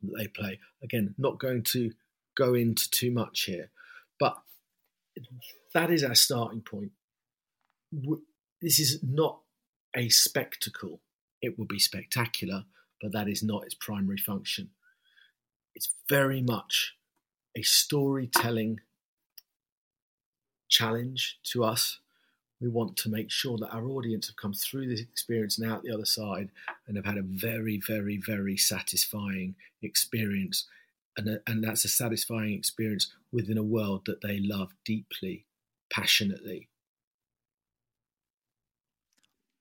[0.02, 0.58] that they play?
[0.82, 1.92] Again, not going to
[2.36, 3.70] go into too much here,
[4.18, 4.36] but
[5.74, 6.92] that is our starting point.
[8.60, 9.40] This is not
[9.94, 11.00] a spectacle.
[11.40, 12.64] It will be spectacular,
[13.00, 14.70] but that is not its primary function.
[15.74, 16.94] It's very much
[17.56, 18.80] a storytelling
[20.68, 21.98] challenge to us.
[22.62, 25.82] We want to make sure that our audience have come through this experience and out
[25.82, 26.50] the other side
[26.86, 30.68] and have had a very, very, very satisfying experience.
[31.16, 35.44] And, and that's a satisfying experience within a world that they love deeply,
[35.92, 36.68] passionately.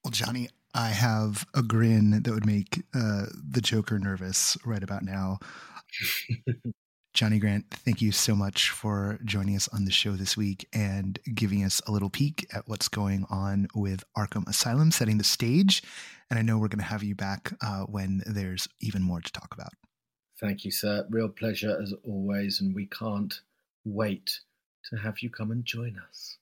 [0.03, 5.03] Well, Jonny, I have a grin that would make uh, the Joker nervous right about
[5.03, 5.39] now.
[7.13, 11.19] Jonny Grant, thank you so much for joining us on the show this week and
[11.33, 15.83] giving us a little peek at what's going on with Arkham Asylum, setting the stage.
[16.29, 19.31] And I know we're going to have you back uh, when there's even more to
[19.31, 19.73] talk about.
[20.39, 21.05] Thank you, sir.
[21.09, 22.61] Real pleasure as always.
[22.61, 23.41] And we can't
[23.83, 24.39] wait
[24.89, 26.37] to have you come and join us.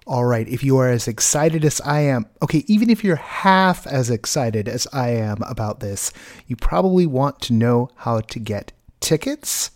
[0.06, 3.88] All right, if you are as excited as I am, okay, even if you're half
[3.88, 6.12] as excited as I am about this,
[6.46, 9.72] you probably want to know how to get tickets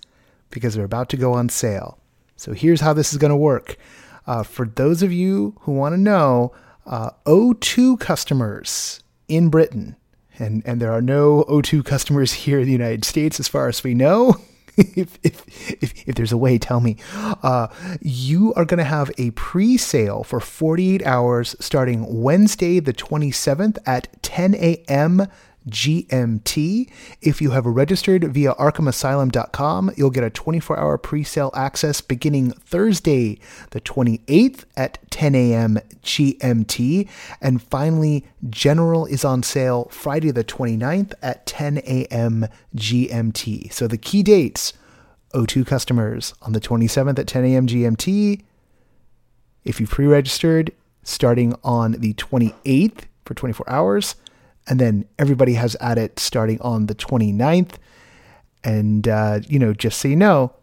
[0.49, 1.97] because they're about to go on sale.
[2.35, 3.77] So here's how this is going to work.
[4.25, 6.51] Uh, for those of you who want to know,
[6.85, 9.95] uh, O2 customers in Britain,
[10.37, 13.81] and, and there are no O2 customers here in the United States as far as
[13.81, 14.35] we know.
[14.77, 15.43] If, if,
[15.81, 16.97] if, if, there's a way, tell me.
[17.15, 17.67] Uh,
[18.01, 23.77] you are going to have a pre sale for 48 hours starting Wednesday, the 27th
[23.85, 25.27] at 10 a.m.
[25.67, 26.89] GMT.
[27.21, 32.51] If you have registered via ArkhamAsylum.com, you'll get a 24 hour pre sale access beginning
[32.51, 33.39] Thursday,
[33.71, 35.77] the 28th at 10 a.m.
[36.03, 37.09] GMT.
[37.41, 42.47] And finally, General is on sale Friday, the 29th at 10 a.m.
[42.75, 43.71] GMT.
[43.71, 44.73] So the key dates
[45.33, 47.67] O2 customers on the 27th at 10 a.m.
[47.67, 48.43] GMT.
[49.63, 50.71] If you pre registered,
[51.03, 54.15] starting on the 28th for 24 hours
[54.67, 57.75] and then everybody has at it starting on the 29th.
[58.63, 60.53] And, uh, you know, just so you know,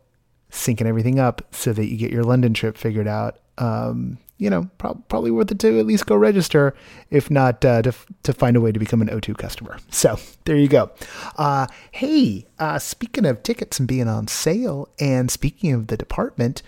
[0.50, 3.38] syncing everything up so that you get your London trip figured out.
[3.58, 6.74] Um, you know, pro- probably worth it to at least go register,
[7.10, 9.78] if not uh, to, f- to find a way to become an O2 customer.
[9.90, 10.90] So there you go.
[11.36, 16.62] Uh, hey, uh, speaking of tickets and being on sale, and speaking of the department,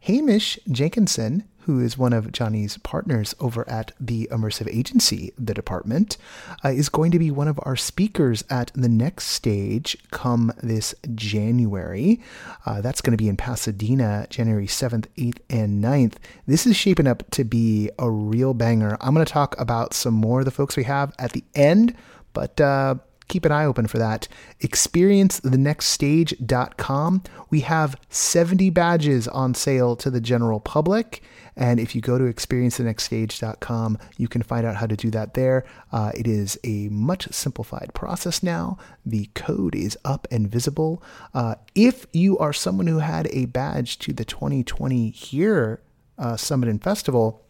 [0.00, 6.16] Hamish Jenkinson who is one of Jonny's partners over at the Immersive Agency, the department,
[6.64, 10.96] uh, is going to be one of our speakers at the next stage come this
[11.14, 12.20] January.
[12.66, 16.14] Uh, that's going to be in Pasadena, January 7th, 8th, and 9th.
[16.44, 18.96] This is shaping up to be a real banger.
[19.00, 21.94] I'm going to talk about some more of the folks we have at the end,
[22.32, 22.96] but uh,
[23.28, 24.26] keep an eye open for that.
[24.60, 27.22] ExperienceTheNextStage.com.
[27.48, 31.22] We have 70 badges on sale to the general public.
[31.56, 35.64] And if you go to experiencethenextstage.com, you can find out how to do that there.
[35.92, 38.78] Uh, it is a much simplified process now.
[39.04, 41.02] The code is up and visible.
[41.34, 45.80] Uh, if you are someone who had a badge to the 2020 here
[46.18, 47.42] uh, Summit and Festival,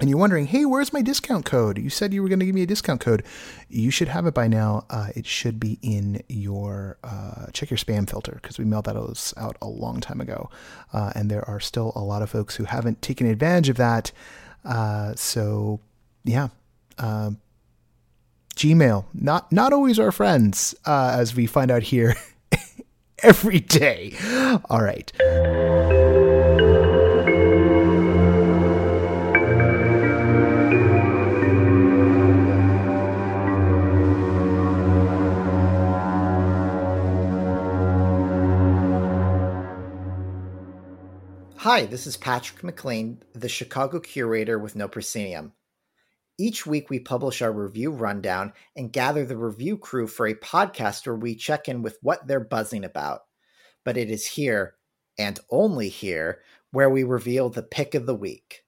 [0.00, 1.76] and you're wondering, hey, where's my discount code?
[1.76, 3.24] You said you were going to give me a discount code.
[3.68, 4.86] You should have it by now.
[4.88, 8.96] Uh, it should be in your uh, check your spam filter because we mailed that
[9.36, 10.50] out a long time ago,
[10.92, 14.12] uh, and there are still a lot of folks who haven't taken advantage of that.
[14.64, 15.80] Uh, so,
[16.24, 16.48] yeah,
[16.98, 17.40] um,
[18.54, 22.14] Gmail not not always our friends, uh, as we find out here
[23.22, 24.14] every day.
[24.70, 25.10] All right.
[41.78, 45.52] Hi, this is Patrick McLean, the Chicago curator with No Proscenium.
[46.36, 51.06] Each week, we publish our review rundown and gather the review crew for a podcast
[51.06, 53.20] where we check in with what they're buzzing about.
[53.84, 54.74] But it is here,
[55.20, 56.40] and only here,
[56.72, 58.64] where we reveal the pick of the week.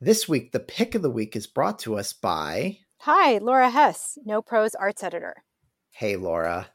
[0.00, 2.78] This week, the pick of the week is brought to us by.
[3.02, 5.44] Hi, Laura Hess, No Pros Arts Editor.
[5.92, 6.66] Hey, Laura.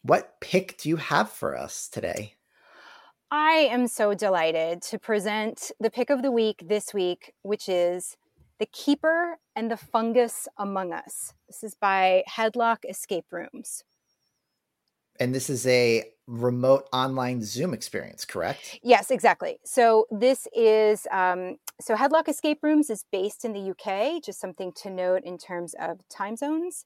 [0.00, 2.36] What pick do you have for us today?
[3.34, 8.18] I am so delighted to present the pick of the week this week, which is
[8.58, 11.32] The Keeper and the Fungus Among Us.
[11.46, 13.84] This is by Headlock Escape Rooms.
[15.18, 18.78] And this is a remote online Zoom experience, correct?
[18.82, 19.56] Yes, exactly.
[19.64, 24.22] So this is um, so Headlock Escape Rooms is based in the UK.
[24.22, 26.84] Just something to note in terms of time zones.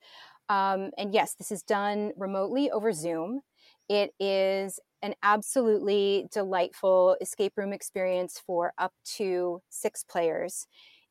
[0.49, 3.40] Um, and yes, this is done remotely over Zoom.
[3.89, 10.66] It is an absolutely delightful escape room experience for up to six players.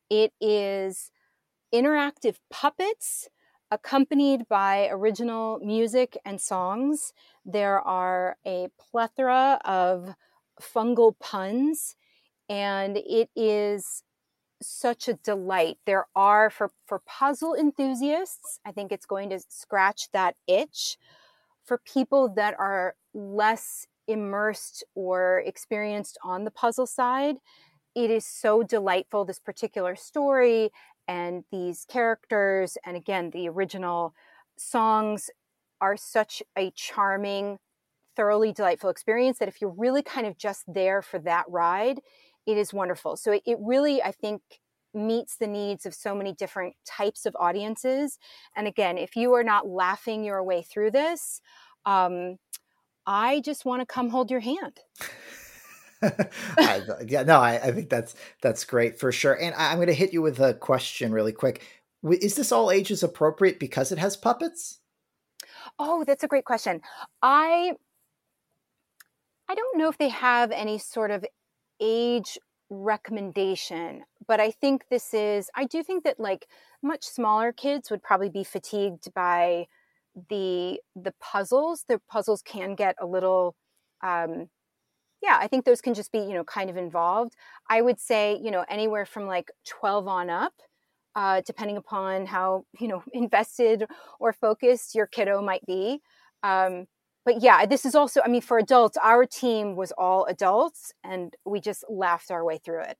[0.09, 1.11] It is
[1.73, 3.30] interactive puppets
[3.71, 7.13] accompanied by original music and songs.
[7.45, 10.15] There are a plethora of
[10.61, 11.95] fungal puns,
[12.49, 14.03] and it is
[14.61, 15.78] such a delight.
[15.86, 20.97] There are for for puzzle enthusiasts, I think it's going to scratch that itch.
[21.66, 27.38] For people that are less immersed or experienced on the puzzle side,
[27.95, 30.70] it is so delightful, this particular story
[31.07, 32.78] and these characters.
[32.86, 34.13] And again, the original
[34.57, 35.30] songs
[35.82, 37.57] are such a charming,
[38.16, 41.99] thoroughly delightful experience that if you're really kind of just there for that ride,
[42.45, 43.18] it is wonderful.
[43.18, 44.41] So it, really, I think,
[44.95, 48.17] meets the needs of so many different types of audiences.
[48.55, 51.41] And again, if you are not laughing your way through this,
[51.85, 52.37] um,
[53.05, 54.79] I just want to come hold your hand.
[56.57, 59.33] I, yeah, no, I, I, think that's that's great for sure.
[59.33, 61.63] And I, I'm going to hit you with a question really quick.
[62.03, 64.79] Is this all ages appropriate because it has puppets?
[65.79, 66.81] Oh, that's a great question.
[67.21, 67.73] I
[69.47, 71.25] I don't know if they have any sort of
[71.79, 72.37] age
[72.69, 76.47] recommendation, but I think this is I do think that like
[76.84, 79.67] much smaller kids would probably be fatigued by
[80.30, 81.86] the the puzzles.
[81.88, 83.55] The puzzles can get a little
[84.03, 84.49] um
[85.23, 87.36] yeah i think those can just be you know kind of involved.
[87.69, 90.53] I would say you know anywhere from like 12 on up
[91.15, 93.86] uh, depending upon how you know invested
[94.19, 96.01] or focused your kiddo might be.
[96.43, 96.88] Um,
[97.26, 101.36] but yeah this is also i mean for adults our team was all adults and
[101.45, 102.97] we just laughed our way through it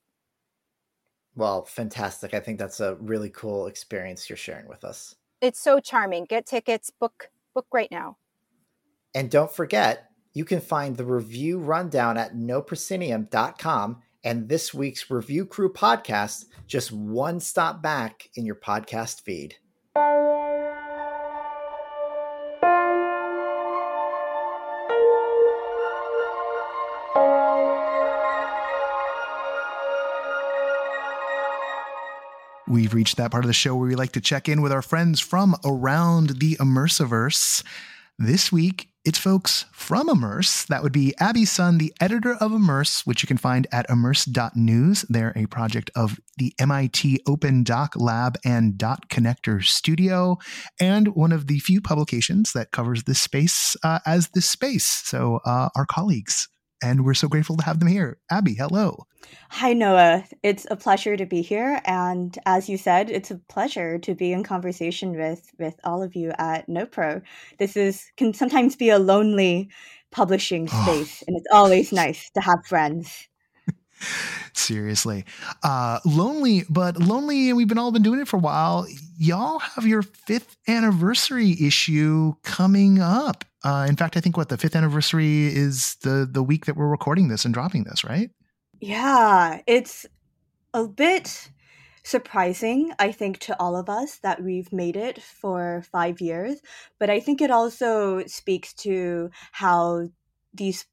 [1.36, 5.80] well fantastic i think that's a really cool experience you're sharing with us it's so
[5.80, 6.26] charming.
[6.26, 8.18] Get tickets, book book right now.
[9.14, 15.46] And don't forget, you can find the review rundown at noproscenium.com and this week's Review
[15.46, 19.56] Crew podcast just one stop back in your podcast feed.
[32.76, 34.82] We've reached that part of the show where we like to check in with our
[34.82, 37.64] friends from around the Immersiverse.
[38.20, 40.68] This week, it's folks from Immerse.
[40.68, 45.04] That would be Abby Sun, the editor of Immerse, which you can find at immerse.news.
[45.08, 50.38] They're a project of the MIT Open Doc Lab and Dot Connector Studio,
[50.78, 54.86] and one of the few publications that covers this space uh, as this space.
[54.86, 56.50] So, uh, our colleagues
[56.86, 58.20] and we're so grateful to have them here.
[58.30, 59.08] Abby, hello.
[59.50, 60.24] Hi, Noah.
[60.44, 61.82] It's a pleasure to be here.
[61.86, 66.16] And as you said, it's a pleasure to be in conversation with, with all of
[66.16, 67.24] you at NoPro.
[67.58, 69.70] This is can sometimes be a lonely
[70.12, 73.28] publishing space, and it's always nice to have friends.
[74.54, 75.26] Seriously.
[75.64, 78.86] Uh, lonely, but lonely, and we've been all been doing it for a while.
[79.18, 83.44] Y'all have your fifth anniversary issue coming up.
[83.66, 86.88] Uh, in fact, I think what the fifth anniversary is the the week that we're
[86.88, 88.30] recording this and dropping this, right?
[88.80, 90.06] Yeah, it's
[90.76, 91.50] a bit
[92.04, 96.62] surprising, I think, to all of us that we've made it for five years.
[97.00, 100.10] But I think it also speaks to how
[100.54, 100.86] these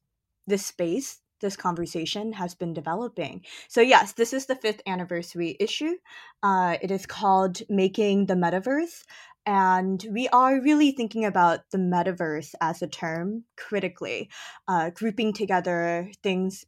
[0.47, 3.45] this space this conversation has been developing.
[3.67, 5.97] So, yes, this is the fifth anniversary issue.
[6.41, 9.03] Uh, it is called Making the Metaverse.
[9.45, 14.29] And we are really thinking about the metaverse as a term critically,
[14.67, 16.65] uh, grouping together things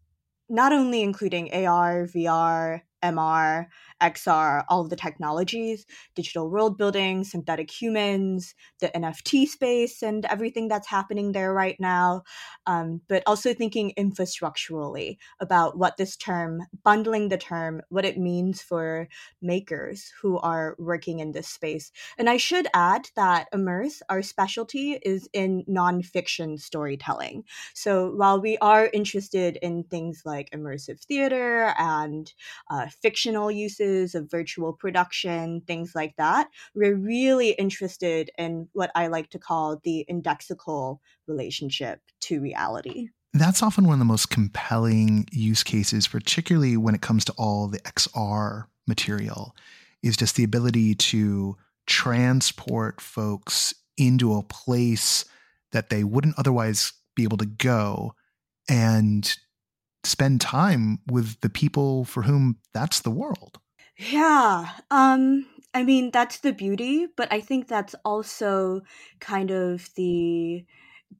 [0.49, 3.67] not only including AR, VR, MR,
[4.05, 5.85] XR, all of the technologies,
[6.15, 12.23] digital world building, synthetic humans, the NFT space, and everything that's happening there right now.
[12.67, 18.61] Um, but also thinking infrastructurally about what this term, bundling the term, what it means
[18.61, 19.07] for
[19.41, 21.91] makers who are working in this space.
[22.17, 27.43] And I should add that Immerse, our specialty, is in nonfiction storytelling.
[27.73, 32.31] So while we are interested in things like immersive theater and
[32.69, 36.49] uh, fictional uses of virtual production, things like that.
[36.73, 43.09] We're really interested in what I like to call the indexical relationship to reality.
[43.33, 47.67] That's often one of the most compelling use cases, particularly when it comes to all
[47.67, 49.55] the XR material,
[50.03, 55.25] is just the ability to transport folks into a place
[55.71, 58.13] that they wouldn't otherwise be able to go
[58.69, 59.37] and
[60.05, 63.59] spend time with the people for whom that's the world.
[63.97, 64.69] Yeah.
[64.91, 68.81] Um I mean that's the beauty, but I think that's also
[69.19, 70.65] kind of the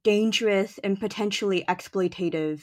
[0.04, 2.62] dangerous and potentially exploitative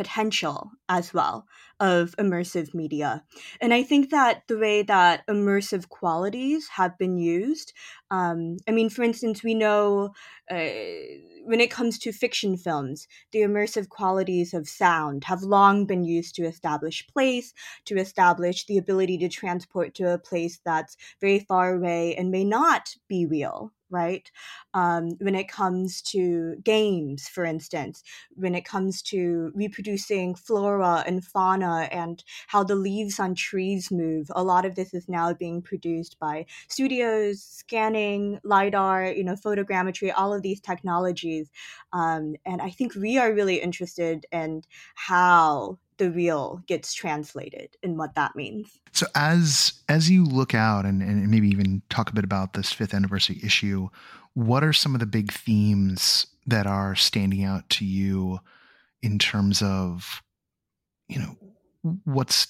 [0.00, 1.46] potential as well
[1.78, 3.22] of immersive media.
[3.60, 7.74] And I think that the way that immersive qualities have been used,
[8.10, 10.14] um, I mean, for instance, we know
[10.50, 10.70] uh,
[11.44, 16.34] when it comes to fiction films, the immersive qualities of sound have long been used
[16.36, 17.52] to establish place,
[17.84, 22.44] to establish the ability to transport to a place that's very far away and may
[22.44, 24.30] not be real, right?
[24.74, 28.02] Um, when it comes to games, for instance,
[28.34, 34.30] when it comes to reproducing flora and fauna and how the leaves on trees move,
[34.34, 40.12] a lot of this is now being produced by studios, scanning, LiDAR, you know, photogrammetry,
[40.16, 41.50] all of these technologies.
[41.92, 44.62] Um, and I think we are really interested in
[44.94, 48.80] how the real gets translated and what that means.
[48.92, 52.72] So as as you look out and, and maybe even talk a bit about this
[52.72, 53.90] fifth anniversary issue,
[54.32, 58.40] what are some of the big themes that are standing out to you
[59.02, 60.22] in terms of
[61.06, 61.36] you know
[62.04, 62.46] what's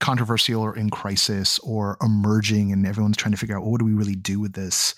[0.00, 3.86] controversial or in crisis or emerging and everyone's trying to figure out well, what do
[3.86, 4.96] we really do with this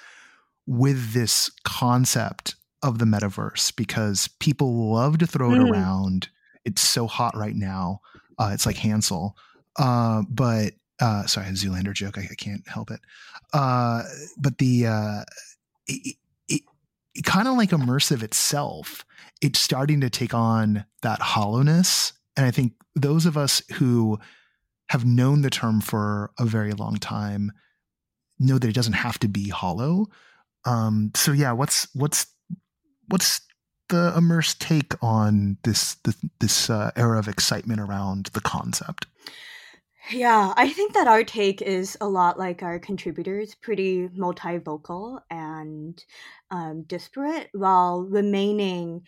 [0.66, 5.70] with this concept of the metaverse because people love to throw it mm.
[5.70, 6.30] around
[6.66, 8.00] it's so hot right now.
[8.38, 9.36] Uh, it's like Hansel.
[9.78, 12.18] Uh, but uh, sorry, a Zoolander joke.
[12.18, 13.00] I, I can't help it.
[13.52, 14.02] Uh,
[14.36, 15.24] but the uh,
[15.86, 16.16] it,
[16.48, 16.62] it,
[17.14, 19.04] it kind of like immersive itself.
[19.40, 24.18] It's starting to take on that hollowness, and I think those of us who
[24.88, 27.52] have known the term for a very long time
[28.38, 30.06] know that it doesn't have to be hollow.
[30.64, 32.26] Um, so yeah, what's what's
[33.08, 33.40] what's
[33.88, 39.06] the immerse take on this this, this uh, era of excitement around the concept?
[40.10, 46.02] Yeah, I think that our take is a lot like our contributors, pretty multivocal and
[46.50, 49.02] um, disparate, while remaining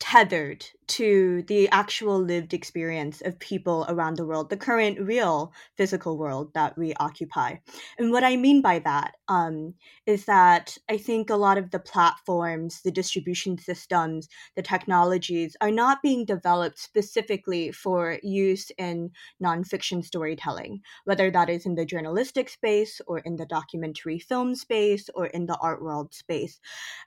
[0.00, 6.18] tethered to the actual lived experience of people around the world, the current real physical
[6.18, 7.56] world that we occupy.
[7.98, 9.74] And what I mean by that um,
[10.06, 15.70] is that I think a lot of the platforms, the distribution systems, the technologies are
[15.70, 19.10] not being developed specifically for use in
[19.42, 25.08] nonfiction storytelling, whether that is in the journalistic space or in the documentary film space
[25.14, 26.60] or in the art world space.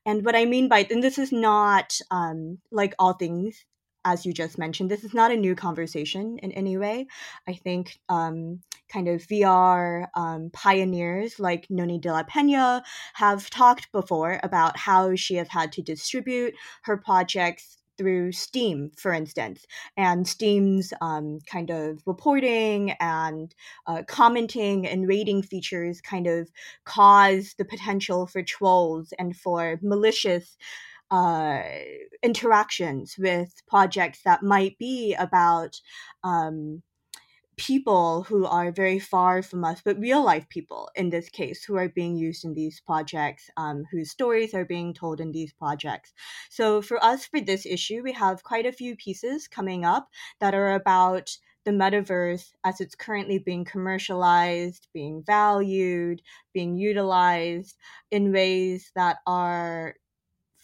[0.05, 3.65] And what I mean by, and this is not um, like all things
[4.05, 7.07] as you just mentioned, this is not a new conversation in any way.
[7.47, 12.83] I think um, kind of VR um, pioneers like Nonny de la Peña
[13.15, 19.11] have talked before about how she has had to distribute her projects through Steam, for
[19.11, 19.65] instance,
[19.97, 23.53] and Steam's um, kind of reporting and
[23.87, 26.49] uh, commenting and rating features kind of
[26.85, 30.57] cause the potential for trolls and for malicious
[31.11, 31.61] uh,
[32.23, 35.79] interactions with projects that might be about
[36.23, 36.81] um,
[37.57, 41.75] people who are very far from us, but real life people in this case who
[41.75, 46.13] are being used in these projects, um, whose stories are being told in these projects.
[46.49, 50.07] So for us, for this issue, we have quite a few pieces coming up
[50.39, 51.35] that are about
[51.65, 56.21] the metaverse as it's currently being commercialized, being valued,
[56.53, 57.75] being utilized
[58.11, 59.95] in ways that are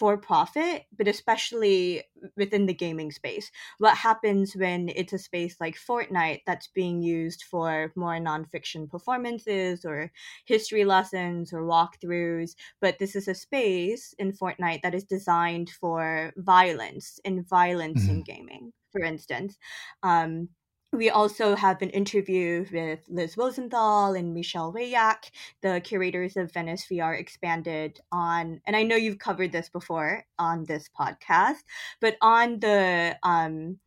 [0.04, 2.04] for profit, but especially
[2.36, 3.50] within the gaming space.
[3.78, 9.86] What happens when it's a space like Fortnite that's being used for more nonfiction performances
[9.86, 10.12] or
[10.44, 12.54] history lessons or walkthroughs?
[12.82, 18.16] But this is a space in Fortnite that is designed for violence and violence mm-hmm.
[18.16, 19.58] in gaming, for instance.
[20.04, 20.50] Um,
[20.94, 25.32] we also have an interview with Liz Rosenthal and Michel Reilhac,
[25.62, 30.66] the curators of Venice VR Expanded, on, and I know you've covered this before on
[30.66, 31.64] this podcast,
[32.00, 33.80] but on the um,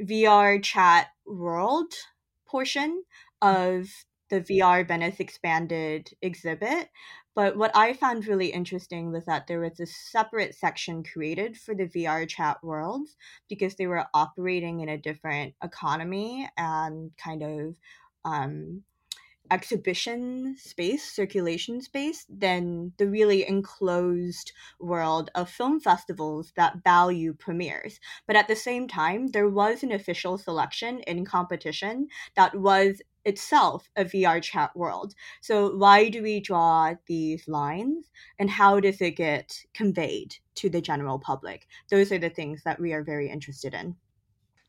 [0.00, 1.94] VR chat world
[2.46, 3.02] portion
[3.40, 3.88] of
[4.32, 6.88] the VR Venice Expanded exhibit.
[7.34, 11.74] But what I found really interesting was that there was a separate section created for
[11.74, 13.14] the VR chat worlds
[13.48, 17.74] because they were operating in a different economy and kind of
[18.24, 18.82] um,
[19.52, 28.00] exhibition space, circulation space, than the really enclosed world of film festivals that value premieres.
[28.26, 33.88] But at the same time, there was an official selection in competition that was itself
[33.94, 35.14] a VR chat world.
[35.42, 40.80] So why do we draw these lines and how does it get conveyed to the
[40.80, 41.68] general public?
[41.90, 43.96] Those are the things that we are very interested in.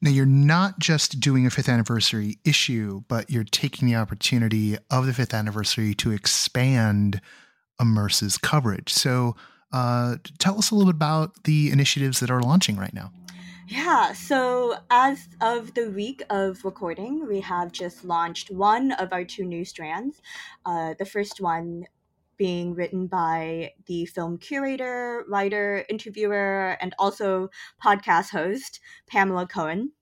[0.04, 5.06] Now, you're not just doing a fifth anniversary issue, but you're taking the opportunity of
[5.06, 7.22] the fifth anniversary to expand
[7.80, 8.92] Immerse's coverage.
[8.92, 9.38] So,
[9.72, 13.14] uh, tell us a little bit about the initiatives that are launching right now.
[13.66, 19.24] Yeah, so as of the week of recording, we have just launched one of our
[19.24, 20.22] two new strands.
[20.66, 21.86] Uh, the first one
[22.44, 27.48] being written by the film curator, writer, interviewer, and also
[27.82, 29.94] podcast host, Pamela Cohen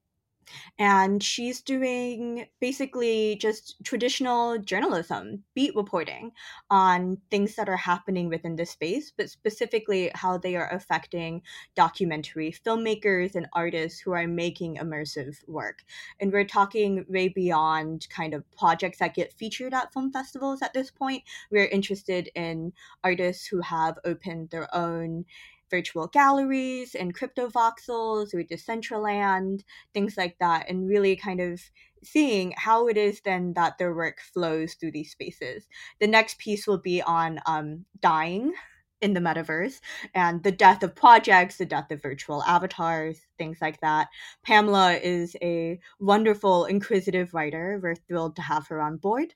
[0.77, 6.31] and she's doing basically just traditional journalism, beat reporting
[6.69, 11.41] on things that are happening within the space, but specifically how they are affecting
[11.75, 15.83] documentary filmmakers and artists who are making immersive work.
[16.19, 20.73] And we're talking way beyond kind of projects that get featured at film festivals at
[20.73, 21.23] this point.
[21.49, 22.73] We're interested in
[23.03, 25.25] artists who have opened their own
[25.72, 29.61] virtual galleries and Cryptovoxels or Decentraland,
[29.93, 31.59] things like that, and really kind of
[32.03, 35.67] seeing how it is then that their work flows through these spaces.
[35.99, 38.53] The next piece will be on um, dying
[39.01, 39.80] in the metaverse
[40.13, 44.07] and the death of projects, the death of virtual avatars, things like that.
[44.45, 47.80] Pamela is a wonderful, inquisitive writer.
[47.82, 49.34] We're thrilled to have her on board.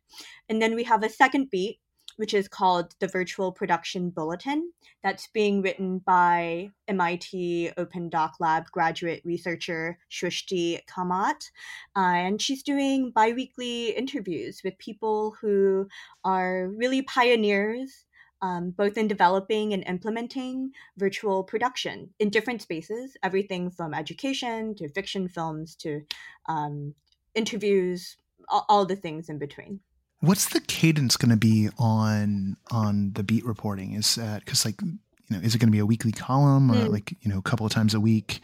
[0.49, 1.79] And then we have a second beat
[2.17, 4.71] which is called the Virtual Production Bulletin.
[5.03, 11.49] That's being written by MIT Open Doc Lab graduate researcher Srushti Kamat.
[11.95, 15.87] Uh, and she's doing biweekly interviews with people who
[16.23, 18.05] are really pioneers.
[18.41, 24.89] Um, both in developing and implementing virtual production in different spaces, everything from education to
[24.89, 26.01] fiction films to
[26.47, 26.93] um,
[27.33, 28.17] interviews,
[28.49, 29.79] all, all the things in between.
[30.25, 33.93] What's the cadence going to be on on the beat reporting?
[33.93, 34.97] Is that because like you
[35.29, 36.89] know is it going to be a weekly column or mm.
[36.89, 38.41] like you know a couple of times a week?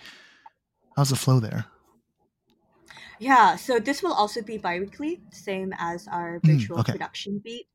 [0.95, 1.65] How's the flow there?
[3.17, 6.91] Yeah, so this will also be biweekly, same as our hmm, virtual mm, okay.
[6.91, 7.67] production beat.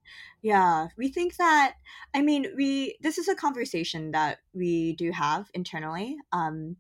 [0.43, 1.75] Yeah, we think that
[2.15, 6.17] I mean we this is a conversation that we do have internally.
[6.33, 6.77] Um,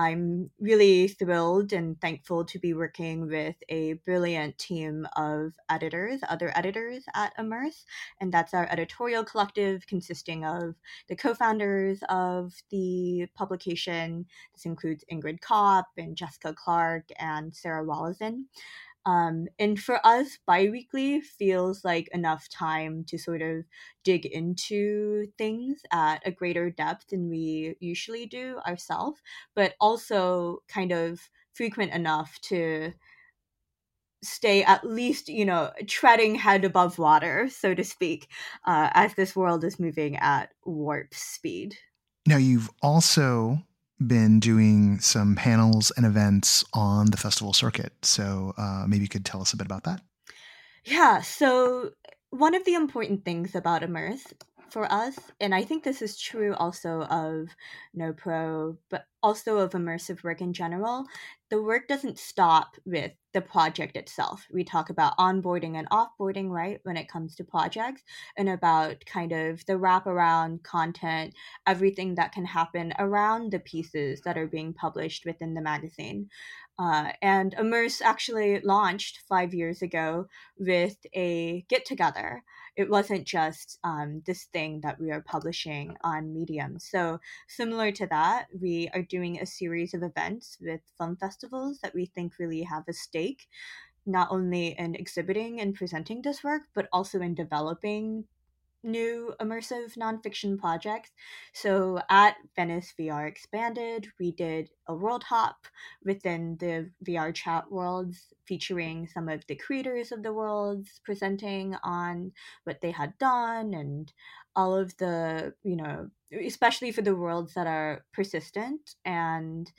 [0.00, 6.50] I'm really thrilled and thankful to be working with a brilliant team of editors, other
[6.56, 7.84] editors at Immerse.
[8.18, 10.74] And that's our editorial collective consisting of
[11.10, 14.24] the co founders of the publication.
[14.54, 18.44] This includes Ingrid Kopp and Jessica Clark and Sarah Wolozin.
[19.06, 23.64] Um, and for us, biweekly feels like enough time to sort of
[24.04, 29.20] dig into things at a greater depth than we usually do ourselves,
[29.54, 31.20] but also kind of
[31.54, 32.92] frequent enough to
[34.22, 38.28] stay at least, you know, treading head above water, so to speak,
[38.66, 41.76] uh, as this world is moving at warp speed.
[42.26, 43.62] Now, you've also
[44.04, 47.92] been doing some panels and events on the festival circuit.
[48.02, 50.00] So uh, maybe you could tell us a bit about that.
[50.84, 51.20] Yeah.
[51.20, 51.90] So,
[52.30, 54.32] one of the important things about Immerse
[54.72, 57.48] for us, and I think this is true also of
[57.94, 61.04] no pro but also of immersive work in general,
[61.50, 64.46] the work doesn't stop with the project itself.
[64.52, 68.02] We talk about onboarding and offboarding, right, when it comes to projects,
[68.36, 71.34] and about kind of the wraparound content,
[71.66, 76.28] everything that can happen around the pieces that are being published within the magazine.
[76.78, 80.26] Uh, and Immerse actually launched five years ago
[80.58, 82.42] with a get together.
[82.76, 86.78] It wasn't just um, this thing that we are publishing on Medium.
[86.78, 91.94] So, similar to that, we are doing a series of events with film festivals that
[91.94, 93.48] we think really have a stake
[94.06, 98.24] not only in exhibiting and presenting this work, but also in developing
[98.82, 101.10] new immersive nonfiction projects.
[101.52, 105.66] So at Venice VR Expanded, we did a world hop
[106.04, 112.32] within the VR chat worlds, featuring some of the creators of the worlds presenting on
[112.64, 114.12] what they had done and
[114.56, 116.08] all of the, you know,
[116.44, 119.70] especially for the worlds that are persistent and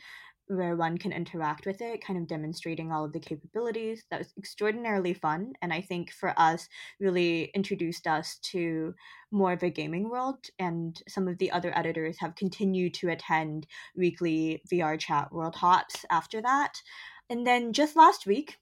[0.52, 4.04] where one can interact with it, kind of demonstrating all of the capabilities.
[4.12, 5.54] That was extraordinarily fun.
[5.62, 6.68] And I think for us,
[7.00, 8.94] really introduced us to
[9.32, 10.46] more of a gaming world.
[10.60, 16.06] And some of the other editors have continued to attend weekly VR chat world hops
[16.10, 16.82] after that.
[17.30, 18.58] And then just last week,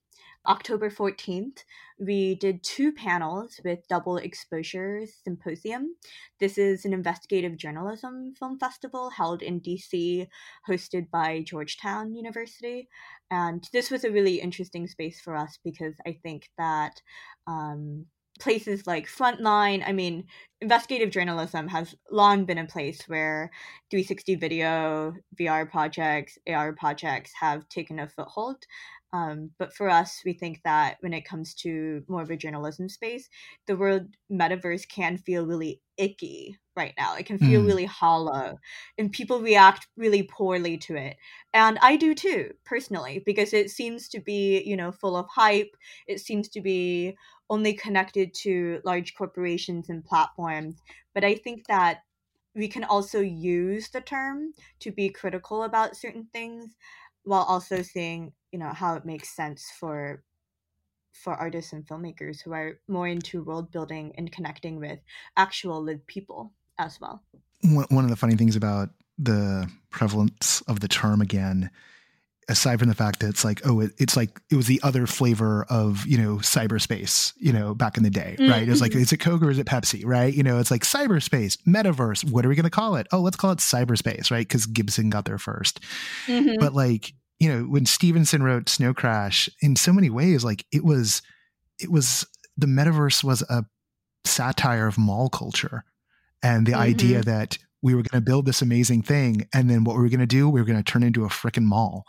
[0.48, 1.64] October 14th,
[2.00, 5.96] we did two panels with Double Exposure Symposium.
[6.40, 10.28] This is an investigative journalism film festival held in DC,
[10.68, 12.88] hosted by Georgetown University.
[13.30, 17.02] And this was a really interesting space for us because I think that
[17.46, 18.06] um,
[18.40, 20.26] places like Frontline, I mean,
[20.62, 23.52] investigative journalism has long been a place where
[23.92, 28.64] 360 video, VR projects, AR projects have taken a foothold.
[29.12, 32.90] Um, but for us, we think that when it comes to more of a journalism
[32.90, 33.28] space,
[33.66, 37.16] the word metaverse can feel really icky right now.
[37.16, 37.66] It can feel mm.
[37.66, 38.60] really hollow,
[38.98, 41.18] and people react really poorly to it.
[41.54, 45.76] And I do too, personally, because it seems to be, you know, full of hype.
[46.08, 47.18] It seems to be
[47.50, 50.82] only connected to large corporations and platforms.
[51.16, 52.02] But I think that
[52.56, 56.76] we can also use the term to be critical about certain things
[57.30, 60.24] while also seeing you know how it makes sense for
[61.14, 65.00] for artists and filmmakers who are more into world building and connecting with
[65.38, 67.22] actual lived people as well.
[67.62, 71.70] One of the funny things about the prevalence of the term again,
[72.48, 75.06] aside from the fact that it's like, oh, it, it's like it was the other
[75.06, 78.50] flavor of you know cyberspace, you know, back in the day, mm-hmm.
[78.50, 78.68] right?
[78.68, 80.34] It's like is it Coke or is it Pepsi, right?
[80.34, 82.32] You know, it's like cyberspace, metaverse.
[82.32, 83.08] What are we going to call it?
[83.12, 84.48] Oh, let's call it cyberspace, right?
[84.48, 85.80] Because Gibson got there 1st
[86.28, 86.56] mm-hmm.
[86.60, 90.84] But like you know, when Stephenson wrote Snow Crash, in so many ways, like it
[90.84, 91.22] was,
[91.80, 92.26] it was
[92.58, 93.66] the metaverse was a
[94.26, 95.86] satire of mall culture,
[96.44, 96.82] and the mm-hmm.
[96.82, 100.10] idea that we were going to build this amazing thing, and then what we were
[100.10, 102.04] going to do, we were going to turn into a freaking mall,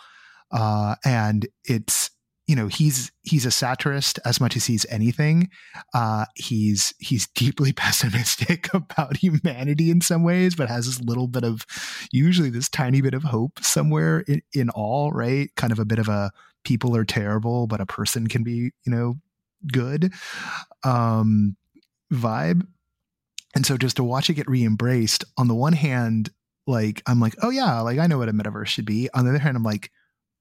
[0.50, 2.10] uh, and it's
[2.50, 5.48] you know he's he's a satirist as much as he's anything.
[5.94, 11.44] Uh, he's he's deeply pessimistic about humanity in some ways but has this little bit
[11.44, 11.64] of
[12.10, 15.54] usually this tiny bit of hope somewhere in, in all right?
[15.54, 16.32] Kind of a bit of a
[16.64, 19.14] people are terrible but a person can be you know
[19.72, 20.12] good
[20.82, 21.56] um
[22.12, 22.66] vibe.
[23.54, 26.30] And so just to watch it get re-embraced on the one hand
[26.66, 29.08] like i'm like oh yeah like i know what a metaverse should be.
[29.14, 29.92] On the other hand i'm like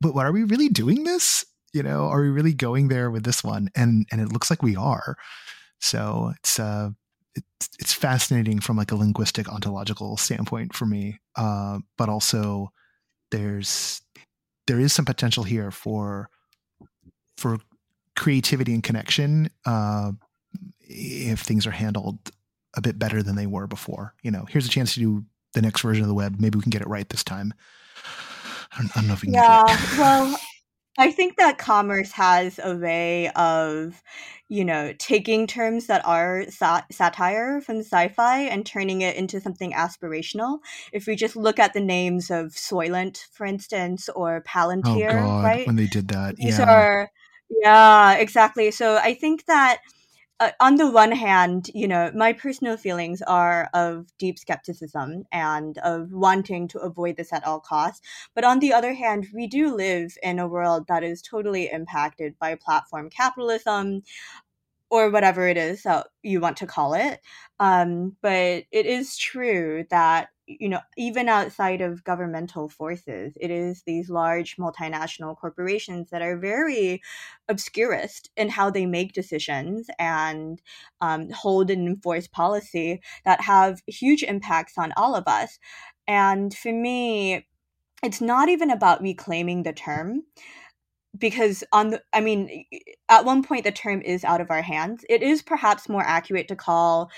[0.01, 3.23] but what are we really doing this you know are we really going there with
[3.23, 3.69] this one?
[3.75, 5.15] And and it looks like we are.
[5.79, 6.91] So it's uh
[7.35, 12.71] it's, it's fascinating from like a linguistic ontological standpoint for me uh, but also
[13.31, 14.01] there's
[14.67, 16.29] there is some potential here for
[17.37, 17.57] for
[18.15, 20.11] creativity and connection uh,
[20.81, 22.17] if things are handled
[22.75, 24.13] a bit better than they were before.
[24.21, 26.35] You know here's a chance to do the next version of the web.
[26.39, 27.53] Maybe we can get it right this time.
[28.73, 30.37] I don't, I don't know if we can yeah, well,
[30.99, 34.03] I think that commerce has a way of,
[34.49, 39.71] you know, taking terms that are sat- satire from sci-fi and turning it into something
[39.71, 40.59] aspirational.
[40.91, 45.27] If we just look at the names of Soylent, for instance, or oh, Palantir, oh
[45.27, 45.65] God, right?
[45.67, 46.69] When they did that, These yeah.
[46.69, 47.11] are,
[47.49, 48.69] yeah, exactly.
[48.71, 49.79] So I think that
[50.39, 55.77] uh, on the one hand, you know, my personal feelings are of deep skepticism and
[55.79, 58.01] of wanting to avoid this at all costs.
[58.35, 62.37] But on the other hand, we do live in a world that is totally impacted
[62.39, 64.03] by platform capitalism
[64.89, 67.19] or whatever it is that you want to call it.
[67.59, 70.29] Um, but it is true that
[70.59, 76.37] you know even outside of governmental forces it is these large multinational corporations that are
[76.37, 77.01] very
[77.47, 80.61] obscurist in how they make decisions and
[81.01, 85.59] um, hold and enforce policy that have huge impacts on all of us.
[86.07, 87.45] And for me
[88.01, 90.23] it's not even about reclaiming the term
[91.17, 92.65] because on the i mean
[93.09, 95.03] at one point the term is out of our hands.
[95.09, 97.09] It is perhaps more accurate to call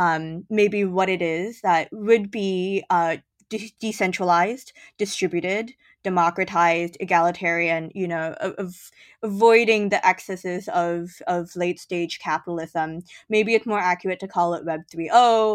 [0.00, 3.18] um, maybe what it is that would be uh,
[3.50, 5.72] de- decentralized distributed
[6.02, 8.90] democratized egalitarian you know of,
[9.22, 14.64] avoiding the excesses of of late stage capitalism maybe it's more accurate to call it
[14.64, 15.12] web 3.0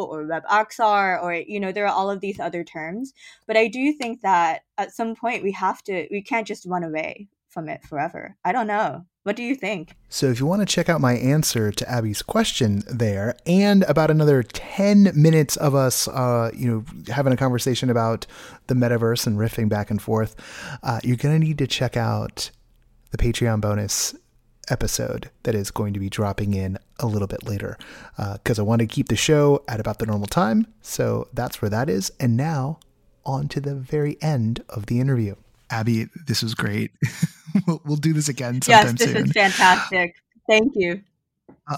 [0.07, 3.13] or web xr or you know there are all of these other terms
[3.47, 6.83] but i do think that at some point we have to we can't just run
[6.83, 8.35] away from it forever.
[8.43, 9.05] I don't know.
[9.26, 9.95] What do you think?
[10.07, 14.11] So, if you want to check out my answer to Abby's question there, and about
[14.11, 18.28] another ten minutes of us, uh, you know, having a conversation about
[18.67, 20.36] the metaverse and riffing back and forth,
[20.84, 22.51] uh, you're gonna need to check out
[23.09, 24.13] the Patreon bonus
[24.69, 27.80] episode that is going to be dropping in a little bit later
[28.34, 30.67] because uh, I want to keep the show at about the normal time.
[30.84, 32.11] So that's where that is.
[32.19, 32.78] And now
[33.26, 35.34] on to the very end of the interview.
[35.70, 36.91] Abby, this was great.
[37.68, 39.26] we'll, we'll do this again sometime yes, this soon.
[39.26, 40.16] is fantastic.
[40.47, 41.01] Thank you.
[41.68, 41.78] Uh,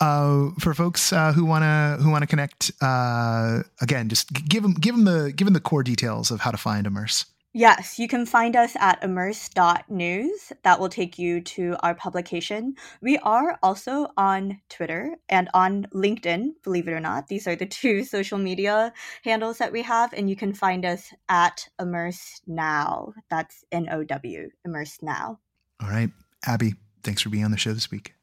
[0.00, 4.96] uh, for folks uh, who wanna who wanna connect, uh, again, just give them give
[4.96, 7.26] them the give them the core details of how to find Immerse.
[7.52, 10.52] Yes, you can find us at immerse.news.
[10.62, 12.76] That will take you to our publication.
[13.02, 17.26] We are also on Twitter and on LinkedIn, believe it or not.
[17.26, 18.92] These are the two social media
[19.24, 23.14] handles that we have, and you can find us at Immerse Now.
[23.30, 25.40] That's N O W, Immerse Now.
[25.82, 26.10] All right.
[26.46, 28.14] Abby, thanks for being on the show this week.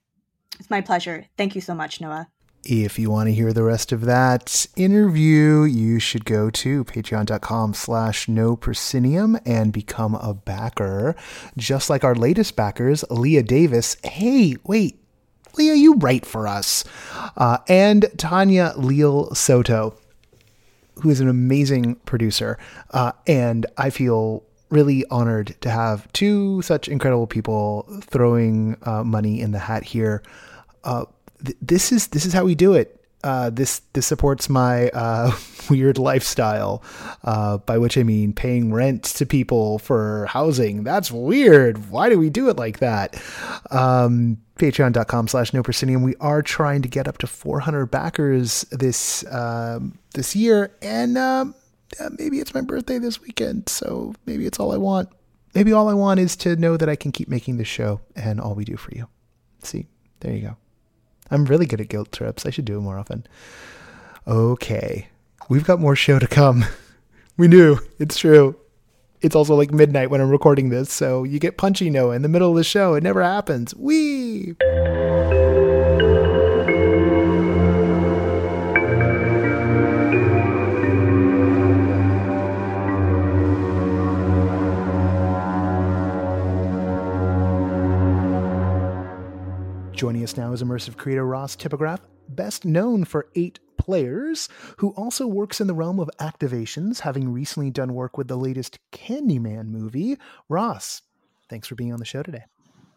[0.58, 1.26] It's my pleasure.
[1.38, 2.30] Thank you so much, Noah.
[2.70, 7.74] If you want to hear the rest of that interview, you should go to patreon.com
[7.74, 8.60] slash no
[9.46, 11.16] and become a backer.
[11.56, 13.96] Just like our latest backers, Leah Davis.
[14.04, 15.00] Hey, wait,
[15.58, 16.84] Leah, you write for us.
[17.38, 19.96] Uh, and Tanya Leal Soto,
[20.96, 22.60] who is an amazing producer.
[22.92, 29.40] Uh, and I feel really honored to have two such incredible people throwing uh, money
[29.40, 30.22] in the hat here.
[31.40, 32.94] This is this is how we do it.
[33.24, 35.36] Uh, this this supports my uh,
[35.70, 36.84] weird lifestyle,
[37.24, 40.84] uh, by which I mean paying rent to people for housing.
[40.84, 41.90] That's weird.
[41.90, 43.22] Why do we do it like that?
[43.72, 46.04] Um, Patreon.com slash no proscenium.
[46.04, 51.56] We are trying to get up to 400 backers this um, this year, and um,
[52.18, 55.10] maybe it's my birthday this weekend, so maybe it's all I want.
[55.54, 58.40] Maybe all I want is to know that I can keep making this show and
[58.40, 59.08] all we do for you.
[59.64, 59.88] See,
[60.20, 60.58] there you go.
[61.30, 62.46] I'm really good at guilt trips.
[62.46, 63.26] I should do it more often.
[64.28, 65.08] Okay.
[65.50, 66.66] We've got more show to come.
[67.38, 67.80] we knew.
[68.00, 68.56] It's true.
[69.22, 72.30] It's also like midnight when I'm recording this, so you get punchy Noah in the
[72.30, 72.94] middle of the show.
[72.94, 73.74] It never happens.
[73.76, 74.56] Wee!
[90.28, 95.62] Us now is immersive creator Ross Tipograph, best known for eight players, who also works
[95.62, 100.18] in the realm of activations, having recently done work with the latest Candyman movie.
[100.50, 101.02] Ross,
[101.50, 102.44] thanks for being on the show today.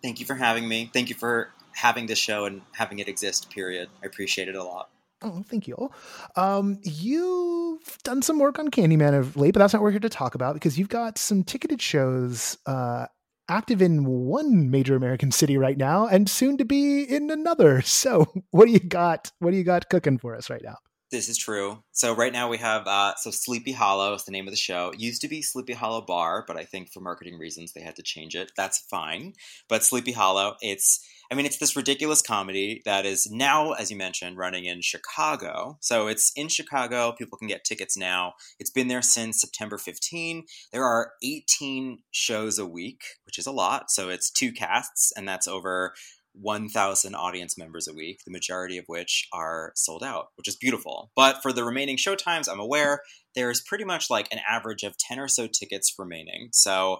[0.03, 0.91] Thank you for having me.
[0.93, 3.89] Thank you for having this show and having it exist, period.
[4.03, 4.91] I appreciate it a lot.
[5.23, 5.91] Oh, thank you.
[6.35, 10.01] Um, you've done some work on Candyman of late, but that's not what we're here
[10.01, 13.07] to talk about because you've got some ticketed shows uh,
[13.51, 17.83] active in one major American city right now and soon to be in another.
[18.01, 19.31] So, what do you got?
[19.41, 20.77] What do you got cooking for us right now?
[21.11, 21.83] This is true.
[21.91, 24.91] So right now we have uh, so Sleepy Hollow is the name of the show.
[24.91, 27.97] It used to be Sleepy Hollow Bar, but I think for marketing reasons they had
[27.97, 28.53] to change it.
[28.57, 29.33] That's fine.
[29.69, 33.97] But Sleepy Hollow, it's I mean it's this ridiculous comedy that is now, as you
[33.97, 35.79] mentioned, running in Chicago.
[35.81, 37.13] So it's in Chicago.
[37.13, 38.35] People can get tickets now.
[38.59, 40.45] It's been there since September 15.
[40.73, 43.91] There are 18 shows a week, which is a lot.
[43.91, 45.95] So it's two casts, and that's over
[46.33, 51.11] 1,000 audience members a week, the majority of which are sold out, which is beautiful.
[51.15, 53.03] But for the remaining show times, I'm aware
[53.35, 56.49] there's pretty much like an average of 10 or so tickets remaining.
[56.53, 56.99] So,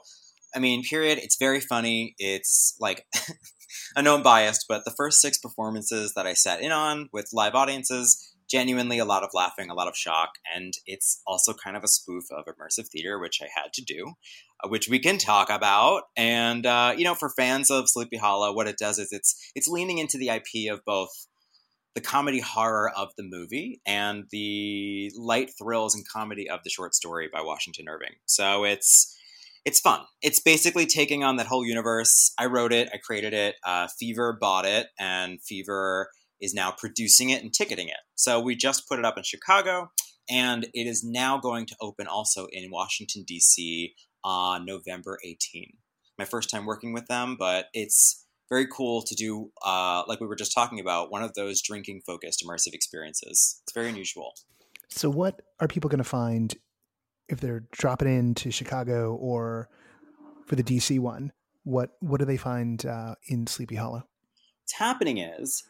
[0.55, 2.15] I mean, period, it's very funny.
[2.19, 3.07] It's like,
[3.97, 7.31] I know I'm biased, but the first six performances that I sat in on with
[7.33, 11.77] live audiences, genuinely a lot of laughing, a lot of shock, and it's also kind
[11.77, 14.15] of a spoof of immersive theater, which I had to do,
[14.65, 16.05] uh, which we can talk about.
[16.17, 19.69] And uh, you know, for fans of Sleepy Hollow, what it does is it's it's
[19.69, 21.27] leaning into the IP of both
[21.95, 26.95] the comedy horror of the movie and the light thrills and comedy of the short
[26.95, 28.15] story by Washington Irving.
[28.27, 29.17] So it's
[29.65, 30.01] it's fun.
[30.23, 32.33] It's basically taking on that whole universe.
[32.39, 33.57] I wrote it, I created it.
[33.65, 37.99] Uh, Fever bought it, and Fever is now producing it and ticketing it.
[38.15, 39.91] So we just put it up in Chicago,
[40.29, 43.95] and it is now going to open also in Washington, D.C.
[44.25, 45.67] on November 18.
[46.19, 50.27] My first time working with them, but it's very cool to do, uh, like we
[50.27, 53.61] were just talking about, one of those drinking focused immersive experiences.
[53.63, 54.33] It's very unusual.
[54.89, 56.57] So, what are people going to find
[57.31, 59.69] if they're dropping into Chicago or
[60.47, 61.33] for the DC one?
[61.65, 64.05] What what do they find uh, in Sleepy Hollow?
[64.63, 65.65] What's happening is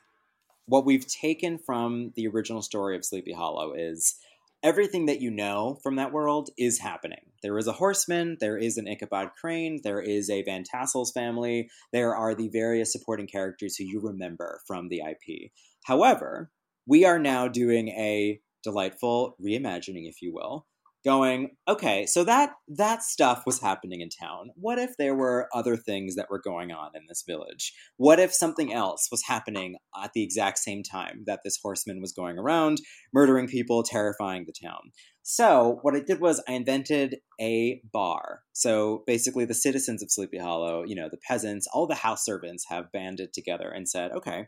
[0.67, 4.17] what we've taken from the original story of Sleepy Hollow is
[4.63, 7.33] everything that you know from that world is happening.
[7.43, 11.71] There is a horseman, there is an Ichabod Crane, there is a Van Tassel's family,
[11.93, 15.51] there are the various supporting characters who you remember from the IP.
[15.85, 16.51] However,
[16.87, 20.67] we are now doing a delightful reimagining, if you will,
[21.05, 24.51] going okay so that that stuff was happening in town.
[24.55, 27.73] What if there were other things that were going on in this village?
[27.97, 32.13] What if something else was happening at the exact same time that this horseman was
[32.13, 32.79] going around
[33.13, 34.93] murdering people terrifying the town?
[35.23, 38.41] So what i did was i invented a bar.
[38.53, 42.67] So basically the citizens of sleepy hollow you know the peasants all the house servants
[42.69, 44.47] have banded together and said okay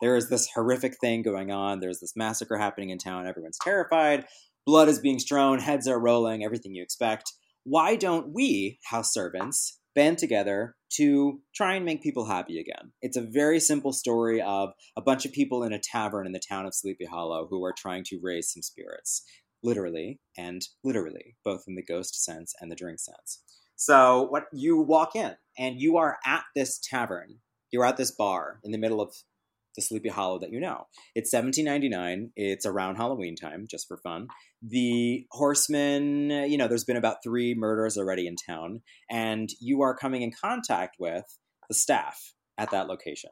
[0.00, 1.80] there is this horrific thing going on.
[1.80, 3.26] There's this massacre happening in town.
[3.26, 4.24] Everyone's terrified
[4.66, 7.32] blood is being strewn, heads are rolling, everything you expect.
[7.64, 12.92] Why don't we, house servants, band together to try and make people happy again?
[13.02, 16.40] It's a very simple story of a bunch of people in a tavern in the
[16.40, 19.22] town of Sleepy Hollow who are trying to raise some spirits,
[19.62, 23.42] literally and literally, both in the ghost sense and the drink sense.
[23.76, 27.38] So, what you walk in and you are at this tavern,
[27.70, 29.14] you're at this bar in the middle of
[29.76, 30.86] the Sleepy Hollow that you know.
[31.14, 32.30] It's seventeen ninety nine.
[32.36, 34.28] It's around Halloween time, just for fun.
[34.62, 39.96] The horseman, you know, there's been about three murders already in town, and you are
[39.96, 41.24] coming in contact with
[41.68, 43.30] the staff at that location.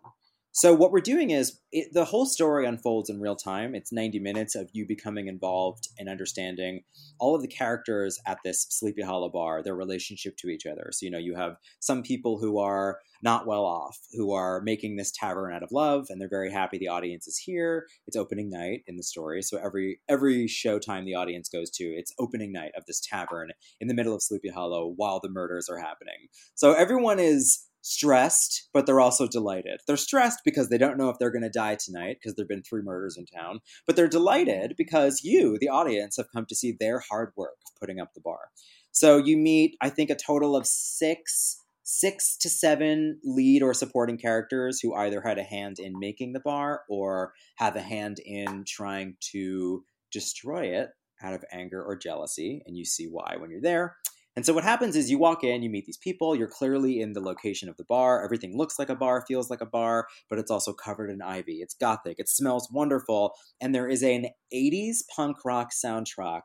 [0.59, 3.77] So what we're doing is it, the whole story unfolds in real time.
[3.77, 6.83] It's 90 minutes of you becoming involved and understanding
[7.21, 10.89] all of the characters at this Sleepy Hollow bar, their relationship to each other.
[10.91, 14.97] So you know, you have some people who are not well off, who are making
[14.97, 17.87] this tavern out of love, and they're very happy the audience is here.
[18.09, 22.13] It's opening night in the story, so every every showtime the audience goes to, it's
[22.19, 23.51] opening night of this tavern
[23.81, 26.27] in the middle of Sleepy Hollow while the murders are happening.
[26.57, 29.81] So everyone is stressed, but they're also delighted.
[29.87, 32.63] They're stressed because they don't know if they're going to die tonight because there've been
[32.63, 36.77] three murders in town, but they're delighted because you, the audience, have come to see
[36.79, 38.51] their hard work of putting up the bar.
[38.93, 44.19] So you meet, I think, a total of six six to seven lead or supporting
[44.19, 48.63] characters who either had a hand in making the bar or have a hand in
[48.67, 49.83] trying to
[50.13, 50.91] destroy it
[51.23, 52.63] out of anger or jealousy.
[52.67, 53.97] And you see why when you're there.
[54.39, 57.13] And so what happens is you walk in, you meet these people, you're clearly in
[57.13, 58.25] the location of the bar.
[58.25, 61.55] Everything looks like a bar, feels like a bar, but it's also covered in ivy.
[61.55, 66.43] It's gothic, it smells wonderful, and there is an 80s punk rock soundtrack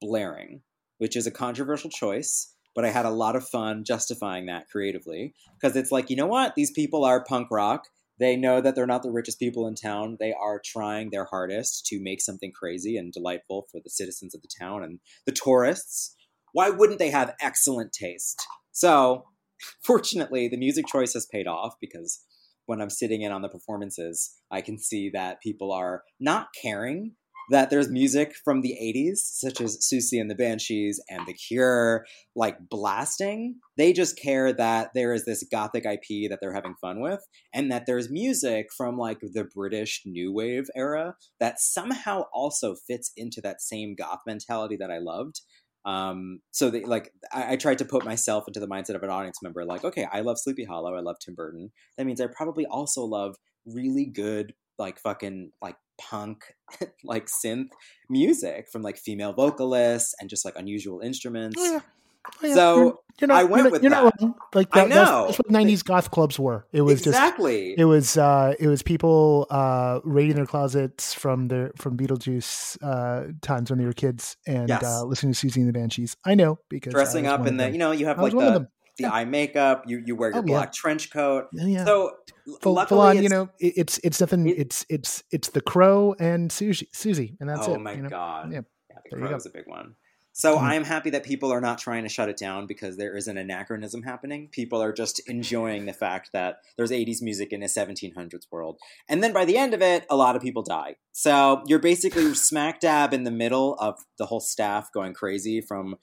[0.00, 0.62] blaring,
[0.98, 5.34] which is a controversial choice, but I had a lot of fun justifying that creatively
[5.60, 6.54] because it's like, you know what?
[6.54, 7.88] These people are punk rock.
[8.20, 10.18] They know that they're not the richest people in town.
[10.20, 14.42] They are trying their hardest to make something crazy and delightful for the citizens of
[14.42, 16.14] the town and the tourists
[16.54, 18.46] why wouldn't they have excellent taste?
[18.72, 19.24] So,
[19.82, 22.24] fortunately, the music choice has paid off because
[22.66, 27.16] when I'm sitting in on the performances, I can see that people are not caring
[27.50, 32.06] that there's music from the 80s, such as Siouxsie and the Banshees and The Cure,
[32.34, 33.56] like blasting.
[33.76, 37.20] They just care that there is this gothic IP that they're having fun with,
[37.52, 43.12] and that there's music from like the British New Wave era that somehow also fits
[43.16, 45.42] into that same goth mentality that I loved.
[45.84, 49.42] Um, so like I, I, tried to put myself into the mindset of an audience
[49.42, 51.72] member, like, okay, I love Sleepy Hollow, I love Tim Burton.
[51.98, 56.54] That means I probably also love really good, like fucking like punk,
[57.04, 57.68] like synth
[58.08, 61.60] music from like female vocalists and just like unusual instruments.
[61.60, 61.80] Yeah.
[62.26, 62.54] Oh, yeah.
[62.54, 64.04] So you're, not, I went you're, with you're that.
[64.04, 64.34] Not wrong.
[64.54, 64.94] Like that, I know.
[65.26, 66.66] That's, that's, what '90s goth clubs were.
[66.72, 67.70] It was exactly.
[67.70, 68.16] Just, it was.
[68.16, 73.78] Uh, it was people uh, raiding their closets from their from Beetlejuice uh, times when
[73.78, 74.82] they were kids and yes.
[74.82, 76.16] uh, listening to Siouxsie and the Banshees.
[76.24, 78.68] I know because dressing up in the you know you have like the
[78.98, 79.84] the eye makeup.
[79.86, 80.72] You you wear your oh, black yeah.
[80.74, 81.46] trench coat.
[81.52, 82.12] Yeah, So
[82.60, 84.48] full, full on, you know, it's it's nothing.
[84.48, 87.76] It, it's it's it's the crow and Susie, Siouxsie, and that's oh it.
[87.76, 88.08] Oh my you know?
[88.08, 88.52] god!
[88.52, 88.60] Yeah,
[88.90, 89.94] yeah the crow is a big one.
[90.36, 90.64] So mm-hmm.
[90.64, 93.28] I am happy that people are not trying to shut it down because there is
[93.28, 94.48] an anachronism happening.
[94.48, 98.80] People are just enjoying the fact that there's 80s music in a 1700s world.
[99.08, 100.96] And then by the end of it, a lot of people die.
[101.12, 105.94] So you're basically smack dab in the middle of the whole staff going crazy from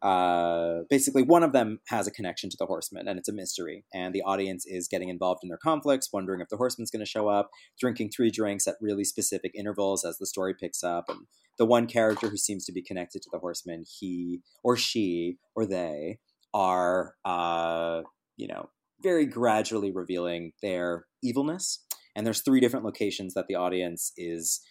[0.00, 3.84] uh, basically one of them has a connection to the horseman and it's a mystery
[3.94, 7.10] and the audience is getting involved in their conflicts wondering if the horseman's going to
[7.10, 7.50] show up
[7.80, 11.20] drinking three drinks at really specific intervals as the story picks up and
[11.58, 15.66] the one character who seems to be connected to the horseman he or she or
[15.66, 16.18] they
[16.54, 18.02] are uh,
[18.36, 18.68] you know
[19.02, 21.84] very gradually revealing their evilness
[22.14, 24.62] and there's three different locations that the audience is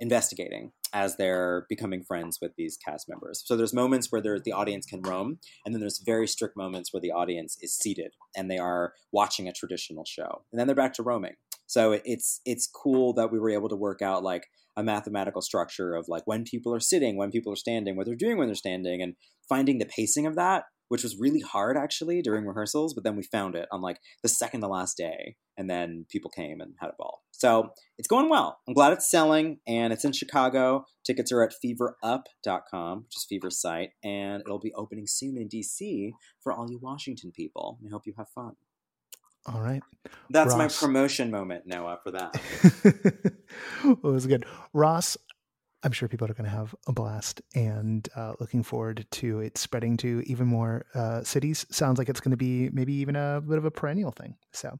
[0.00, 3.42] investigating as they're becoming friends with these cast members.
[3.44, 7.00] So there's moments where the audience can roam, and then there's very strict moments where
[7.00, 10.94] the audience is seated and they are watching a traditional show, and then they're back
[10.94, 11.34] to roaming.
[11.70, 15.94] So it's it's cool that we were able to work out like a mathematical structure
[15.94, 18.56] of like when people are sitting, when people are standing, what they're doing when they're
[18.56, 19.14] standing, and
[19.48, 22.94] finding the pacing of that which was really hard actually during rehearsals.
[22.94, 26.32] But then we found it on like the second to last day, and then people
[26.32, 27.22] came and had a ball.
[27.30, 28.58] So it's going well.
[28.66, 30.86] I'm glad it's selling, and it's in Chicago.
[31.06, 36.10] Tickets are at feverup.com, which is Fever's site, and it'll be opening soon in DC
[36.42, 37.78] for all you Washington people.
[37.86, 38.56] I hope you have fun.
[39.46, 39.82] All right.
[40.28, 40.82] That's Ross.
[40.82, 42.40] my promotion moment, Noah, for that.
[43.84, 44.44] well, it was good.
[44.72, 45.16] Ross,
[45.82, 49.56] I'm sure people are going to have a blast and uh, looking forward to it
[49.56, 51.66] spreading to even more uh, cities.
[51.70, 54.36] Sounds like it's going to be maybe even a bit of a perennial thing.
[54.52, 54.78] So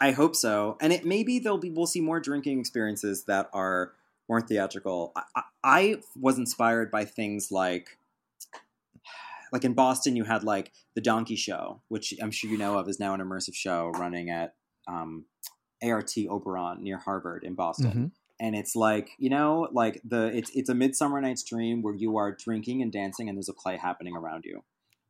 [0.00, 0.78] I hope so.
[0.80, 3.92] And it maybe there'll be, we'll see more drinking experiences that are
[4.28, 5.12] more theatrical.
[5.16, 7.98] I, I, I was inspired by things like,
[9.52, 12.88] like in Boston, you had like the Donkey Show, which I'm sure you know of
[12.88, 14.54] is now an immersive show running at
[14.88, 15.26] um,
[15.82, 17.86] ART Oberon near Harvard in Boston.
[17.86, 18.06] Mm-hmm.
[18.38, 22.16] And it's like you know like the it's it's a midsummer night's dream where you
[22.18, 24.62] are drinking and dancing and there's a play happening around you.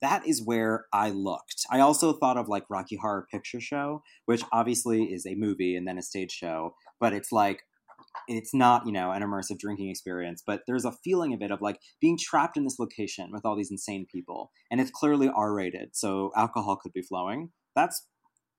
[0.02, 1.64] That is where i looked.
[1.70, 5.88] I also thought of like rocky horror picture show which obviously is a movie and
[5.88, 7.64] then a stage show but it's like
[8.28, 11.60] it's not you know an immersive drinking experience but there's a feeling of it of
[11.60, 15.54] like being trapped in this location with all these insane people and it's clearly r
[15.54, 18.06] rated so alcohol could be flowing that's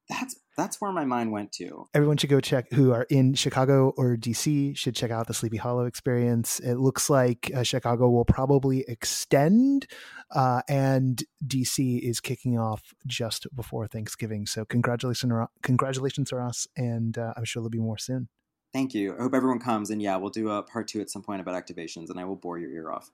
[0.10, 1.88] that's that's where my mind went to.
[1.94, 5.58] Everyone should go check who are in Chicago or DC should check out the Sleepy
[5.58, 6.60] Hollow experience.
[6.60, 9.86] It looks like uh, Chicago will probably extend,
[10.34, 14.46] uh, and DC is kicking off just before Thanksgiving.
[14.46, 18.30] So congratulations, congratulations to us, and uh, I'm sure there'll be more soon.
[18.78, 19.16] Thank you.
[19.18, 21.56] I hope everyone comes, and yeah, we'll do a part two at some point about
[21.56, 23.10] activations, and I will bore your ear off.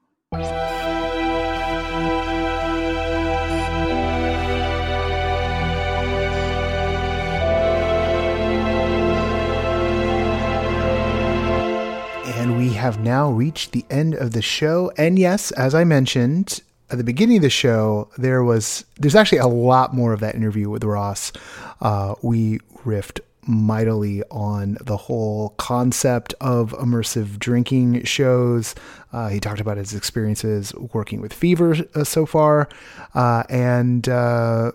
[12.36, 14.92] And we have now reached the end of the show.
[14.98, 19.38] And yes, as I mentioned at the beginning of the show, there was there's actually
[19.38, 21.32] a lot more of that interview with Ross.
[21.80, 28.76] Uh, we riffed mightily on the whole concept of immersive drinking shows.
[29.12, 32.70] Uh, he talked about his experiences working with Fever uh, so far,
[33.14, 34.72] uh, and uh,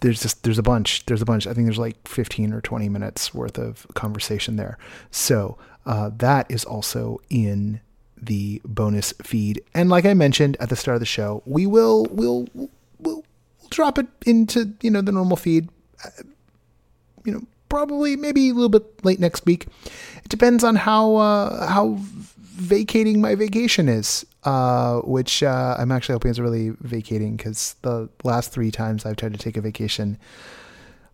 [0.00, 1.06] there's just there's a bunch.
[1.06, 1.46] There's a bunch.
[1.46, 4.78] I think there's like 15 or 20 minutes worth of conversation there.
[5.10, 7.80] So uh, that is also in
[8.20, 9.62] the bonus feed.
[9.74, 13.24] And like I mentioned at the start of the show, we will will will we'll
[13.70, 15.68] drop it into you know the normal feed.
[16.04, 16.10] Uh,
[17.24, 19.66] you know, probably maybe a little bit late next week.
[20.24, 24.24] It depends on how uh, how vacating my vacation is.
[24.44, 29.16] Uh, which uh, I'm actually hoping is really vacating because the last three times I've
[29.16, 30.16] tried to take a vacation,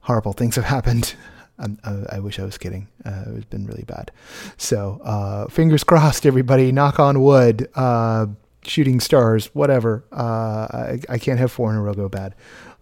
[0.00, 1.14] horrible things have happened.
[1.58, 2.86] I, I, wish I was kidding.
[3.04, 4.12] Uh, it's been really bad.
[4.56, 6.70] So uh, fingers crossed, everybody.
[6.70, 7.68] Knock on wood.
[7.74, 8.26] Uh,
[8.64, 10.04] shooting stars, whatever.
[10.12, 12.34] I, I, can't have four in a row go bad.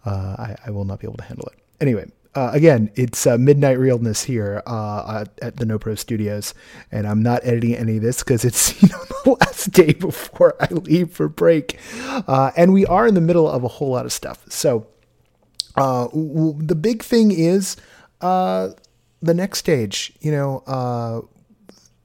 [0.05, 1.59] I, I, will not be able to handle it.
[1.81, 6.55] Anyway, uh, again, it's midnight realness here at, at, the No Pro Studios,
[6.91, 10.55] and I'm not editing any of this because it's you know the last day before
[10.61, 11.79] I leave for break,
[12.29, 14.45] and we are in the middle of a whole lot of stuff.
[14.49, 14.87] So.
[15.75, 17.79] W- the big thing is
[18.23, 18.71] uh,
[19.21, 21.21] the next stage, you know, uh,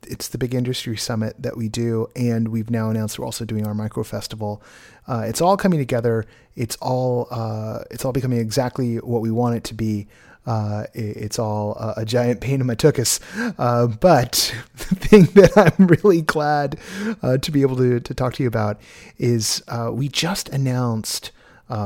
[0.07, 3.67] it's the big industry summit that we do, and we've now announced we're also doing
[3.67, 4.61] our micro festival.
[5.07, 6.25] Uh, it's all coming together.
[6.55, 10.07] It's all uh, it's all becoming exactly what we want it to be.
[10.45, 13.19] Uh, it, it's all a, a, giant pain in my tuchus.
[13.59, 16.79] Uh, but the thing that I'm really glad
[17.21, 18.79] uh, to be able to, to talk to you about
[19.17, 21.31] is uh, we just announced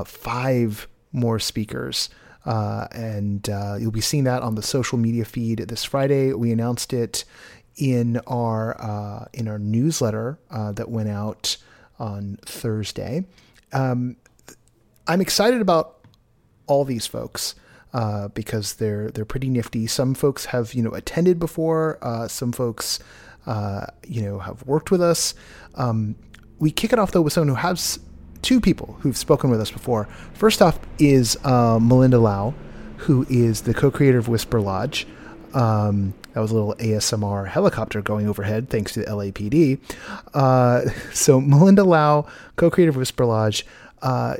[0.05, 2.09] five more speakers.
[2.45, 3.47] And
[3.79, 6.33] you'll be seeing that on the social media feed this Friday.
[6.33, 7.25] We announced it
[7.77, 11.57] in our in our newsletter that went out
[12.01, 13.23] on Thursday.
[13.71, 14.17] Um,
[15.07, 15.99] I'm excited about
[16.67, 17.55] all these folks.
[17.93, 19.85] Uh, because they're they're pretty nifty.
[19.85, 21.99] Some folks have you know attended before.
[22.01, 22.99] Uh, some folks
[24.07, 25.33] you know have worked with us.
[25.75, 26.15] Um,
[26.57, 27.99] we kick it off though with someone who has
[28.41, 30.07] two people who've spoken with us before.
[30.33, 32.53] First off is uh, Melinda Lauw,
[32.97, 35.07] who is the co-creator of Whisper Lodge.
[35.53, 39.79] Um, that was a little ASMR helicopter going overhead, thanks to the LAPD.
[40.33, 43.65] Uh, so Melinda Lauw, co-creator of Whisper Lodge.
[44.01, 44.37] Uh,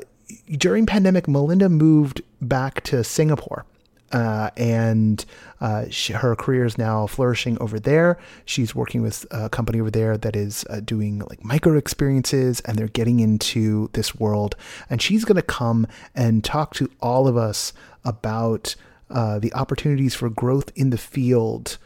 [0.50, 3.64] during pandemic, Melinda moved back to Singapore
[4.12, 5.24] uh, and
[5.60, 8.18] uh, she, her career is now flourishing over there.
[8.44, 12.78] She's working with a company over there that is uh, doing like micro experiences, and
[12.78, 14.54] they're getting into this world.
[14.90, 17.72] And she's going to come and talk to all of us
[18.04, 18.74] about
[19.12, 21.78] uh, the opportunities for growth in the field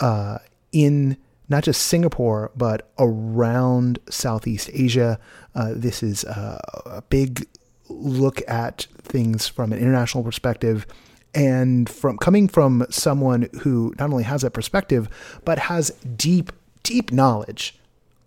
[0.00, 0.38] uh,
[0.72, 1.16] in
[1.48, 5.18] not just Singapore, but around Southeast Asia.
[5.54, 7.46] Uh, this is a big
[7.88, 10.86] look at things from an international perspective
[11.34, 15.08] and from coming from someone who not only has that perspective
[15.44, 16.52] but has deep
[16.82, 17.79] deep knowledge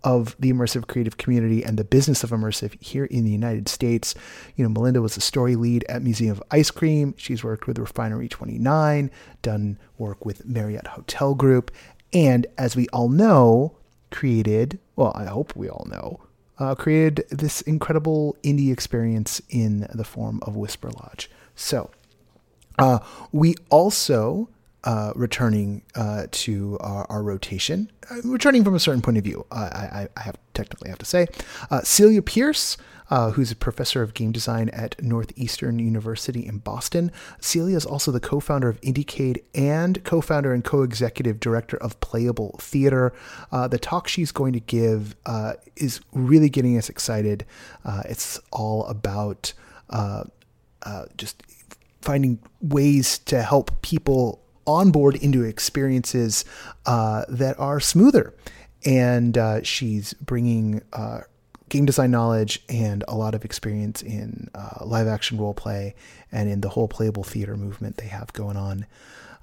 [0.04, 4.14] of the immersive creative community and the business of immersive here in the United States.
[4.54, 7.14] You know, Melinda was a story lead at Museum of Ice Cream.
[7.16, 9.10] She's worked with Refinery 29,
[9.42, 11.72] done work with Marriott Hotel Group,
[12.12, 13.76] and as we all know,
[14.10, 16.20] created, well, I hope we all know,
[16.58, 21.28] uh, created this incredible indie experience in the form of Whisper Lodge.
[21.56, 21.90] So,
[22.78, 23.00] uh,
[23.32, 24.48] we also
[24.84, 29.46] uh, returning uh, to our, our, rotation, uh, returning from a certain point of view.
[29.50, 31.26] I, I, I have technically have to say,
[31.70, 32.76] uh, Celia Pearce.
[33.10, 37.12] Uh, who's a professor of game design at Northeastern University in Boston.
[37.38, 41.76] Celia is also the co founder of Indiecade and co founder and co executive director
[41.76, 43.12] of Playable Theater.
[43.52, 45.16] the talk she's going to give
[45.76, 47.44] is really getting us excited.
[48.06, 49.52] it's all about
[51.18, 51.42] just
[52.00, 56.44] finding ways to help people onboard into experiences
[56.86, 58.34] uh, that are smoother.
[58.84, 61.20] And uh, she's bringing uh,
[61.68, 65.94] game design knowledge and a lot of experience in uh, live action role play
[66.30, 68.86] and in the whole playable theater movement they have going on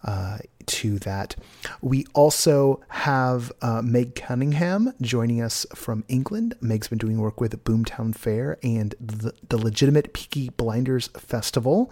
[0.04, 1.36] uh, to that.
[1.82, 6.56] We also have uh, Meg Cunningham joining us from England.
[6.62, 11.92] Meg's been doing work with Boomtown Fair and the, the Legitimate Peaky Blinders Festival,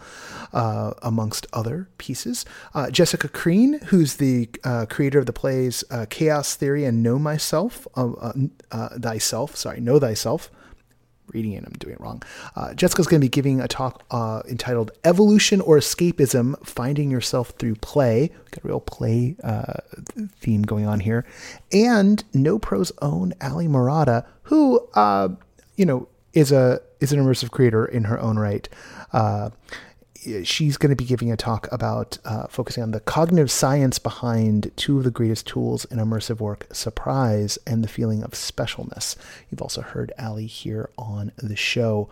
[0.54, 2.46] uh, amongst other pieces.
[2.74, 7.20] Uh, Jessica Creane, who's the uh, creator of the plays uh, Chaos Theory and Know
[7.20, 10.52] Myself, Thyself, sorry, Know Thyself
[11.34, 12.22] reading it, I'm doing it wrong.
[12.56, 17.50] Uh, Jessica's going to be giving a talk uh, entitled Evolution or Escapism Finding Yourself
[17.58, 18.32] Through Play.
[18.34, 19.74] We Got a real play uh,
[20.40, 21.26] theme going on here.
[21.72, 25.30] And No Pro's own Ali Murata, who, uh,
[25.76, 28.68] you know, is a is an immersive creator in her own right.
[30.44, 34.72] She's going to be giving a talk about uh, focusing on the cognitive science behind
[34.76, 39.16] two of the greatest tools in immersive work surprise and the feeling of specialness.
[39.50, 42.10] You've also heard Ali here on the show.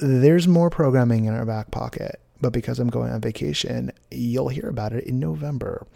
[0.00, 4.68] There's more programming in our back pocket, but because I'm going on vacation, you'll hear
[4.68, 5.86] about it in November.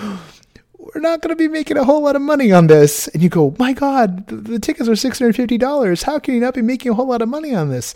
[0.78, 3.08] We're not going to be making a whole lot of money on this.
[3.08, 6.02] And you go, my God, the, tickets are $650.
[6.04, 7.92] How can you not be making a whole lot of money on this?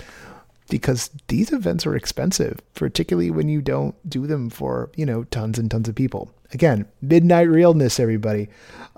[0.69, 5.59] Because these events are expensive, particularly when you don't do them for, you know, tons
[5.59, 6.31] and tons of people.
[6.53, 8.49] Again, midnight realness, everybody.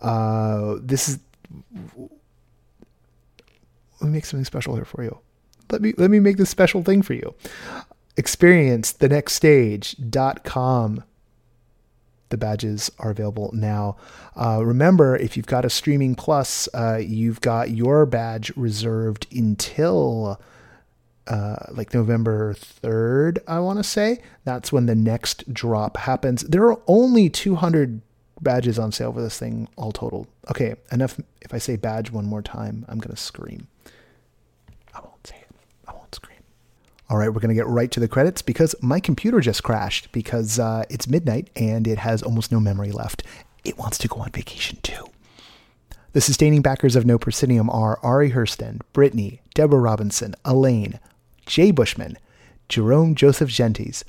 [0.03, 1.19] Uh, this is
[4.01, 5.19] let me make something special here for you.
[5.71, 7.35] Let me let me make this special thing for you.
[8.17, 11.05] Experience the next stage.com.
[12.29, 13.97] The badges are available now.
[14.35, 20.41] Uh, remember, if you've got a streaming plus, uh, you've got your badge reserved until
[21.29, 24.23] uh, like November 3rd, I want to say.
[24.45, 26.43] That's when the next drop happens.
[26.43, 28.01] There are only 200
[28.41, 30.27] badges on sale for this thing all total.
[30.51, 31.19] Okay, enough.
[31.41, 33.69] If I say badge one more time, I'm going to scream.
[34.95, 35.57] I won't say it.
[35.89, 36.39] I won't scream.
[37.09, 40.11] All right, we're going to get right to the credits because my computer just crashed
[40.13, 43.23] because uh, it's midnight and it has almost no memory left.
[43.65, 45.07] It wants to go on vacation too.
[46.13, 50.99] The sustaining backers of No Proscenium are Ari Hurston, Brittany, Deborah Robinson, Elaine,
[51.45, 52.17] Jay Bushman,
[52.69, 54.03] Jerome Joseph Gentes,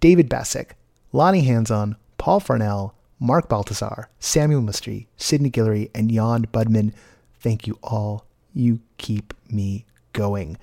[0.00, 0.76] David Bassick,
[1.12, 6.92] Lonnie Hanson, Paul Farnell, Mark Baltazar, Samuel Mistry, Sidney Guillory, and Jan Budman.
[7.40, 8.24] Thank you all.
[8.52, 10.56] You keep me going.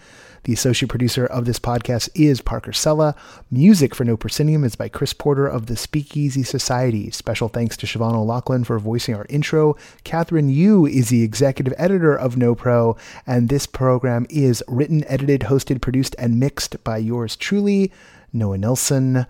[0.44, 3.16] The associate producer of this podcast is Parker Sela.
[3.50, 7.10] Music for No Proscenium is by Chris Porter of the Speakeasy Society.
[7.12, 9.78] Special thanks to Siobhan O'Loughlin for voicing our intro.
[10.04, 15.42] Kathryn Yu is the executive editor of No Pro, and this program is written, edited,
[15.42, 17.92] hosted, produced, and mixed by yours truly,
[18.34, 19.26] Noah Nelson.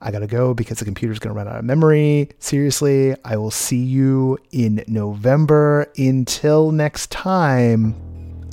[0.00, 2.30] I gotta go because the computer's gonna run out of memory.
[2.38, 5.90] Seriously, I will see you in November.
[5.96, 7.94] Until next time,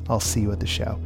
[0.10, 1.00] I'll see you at the show.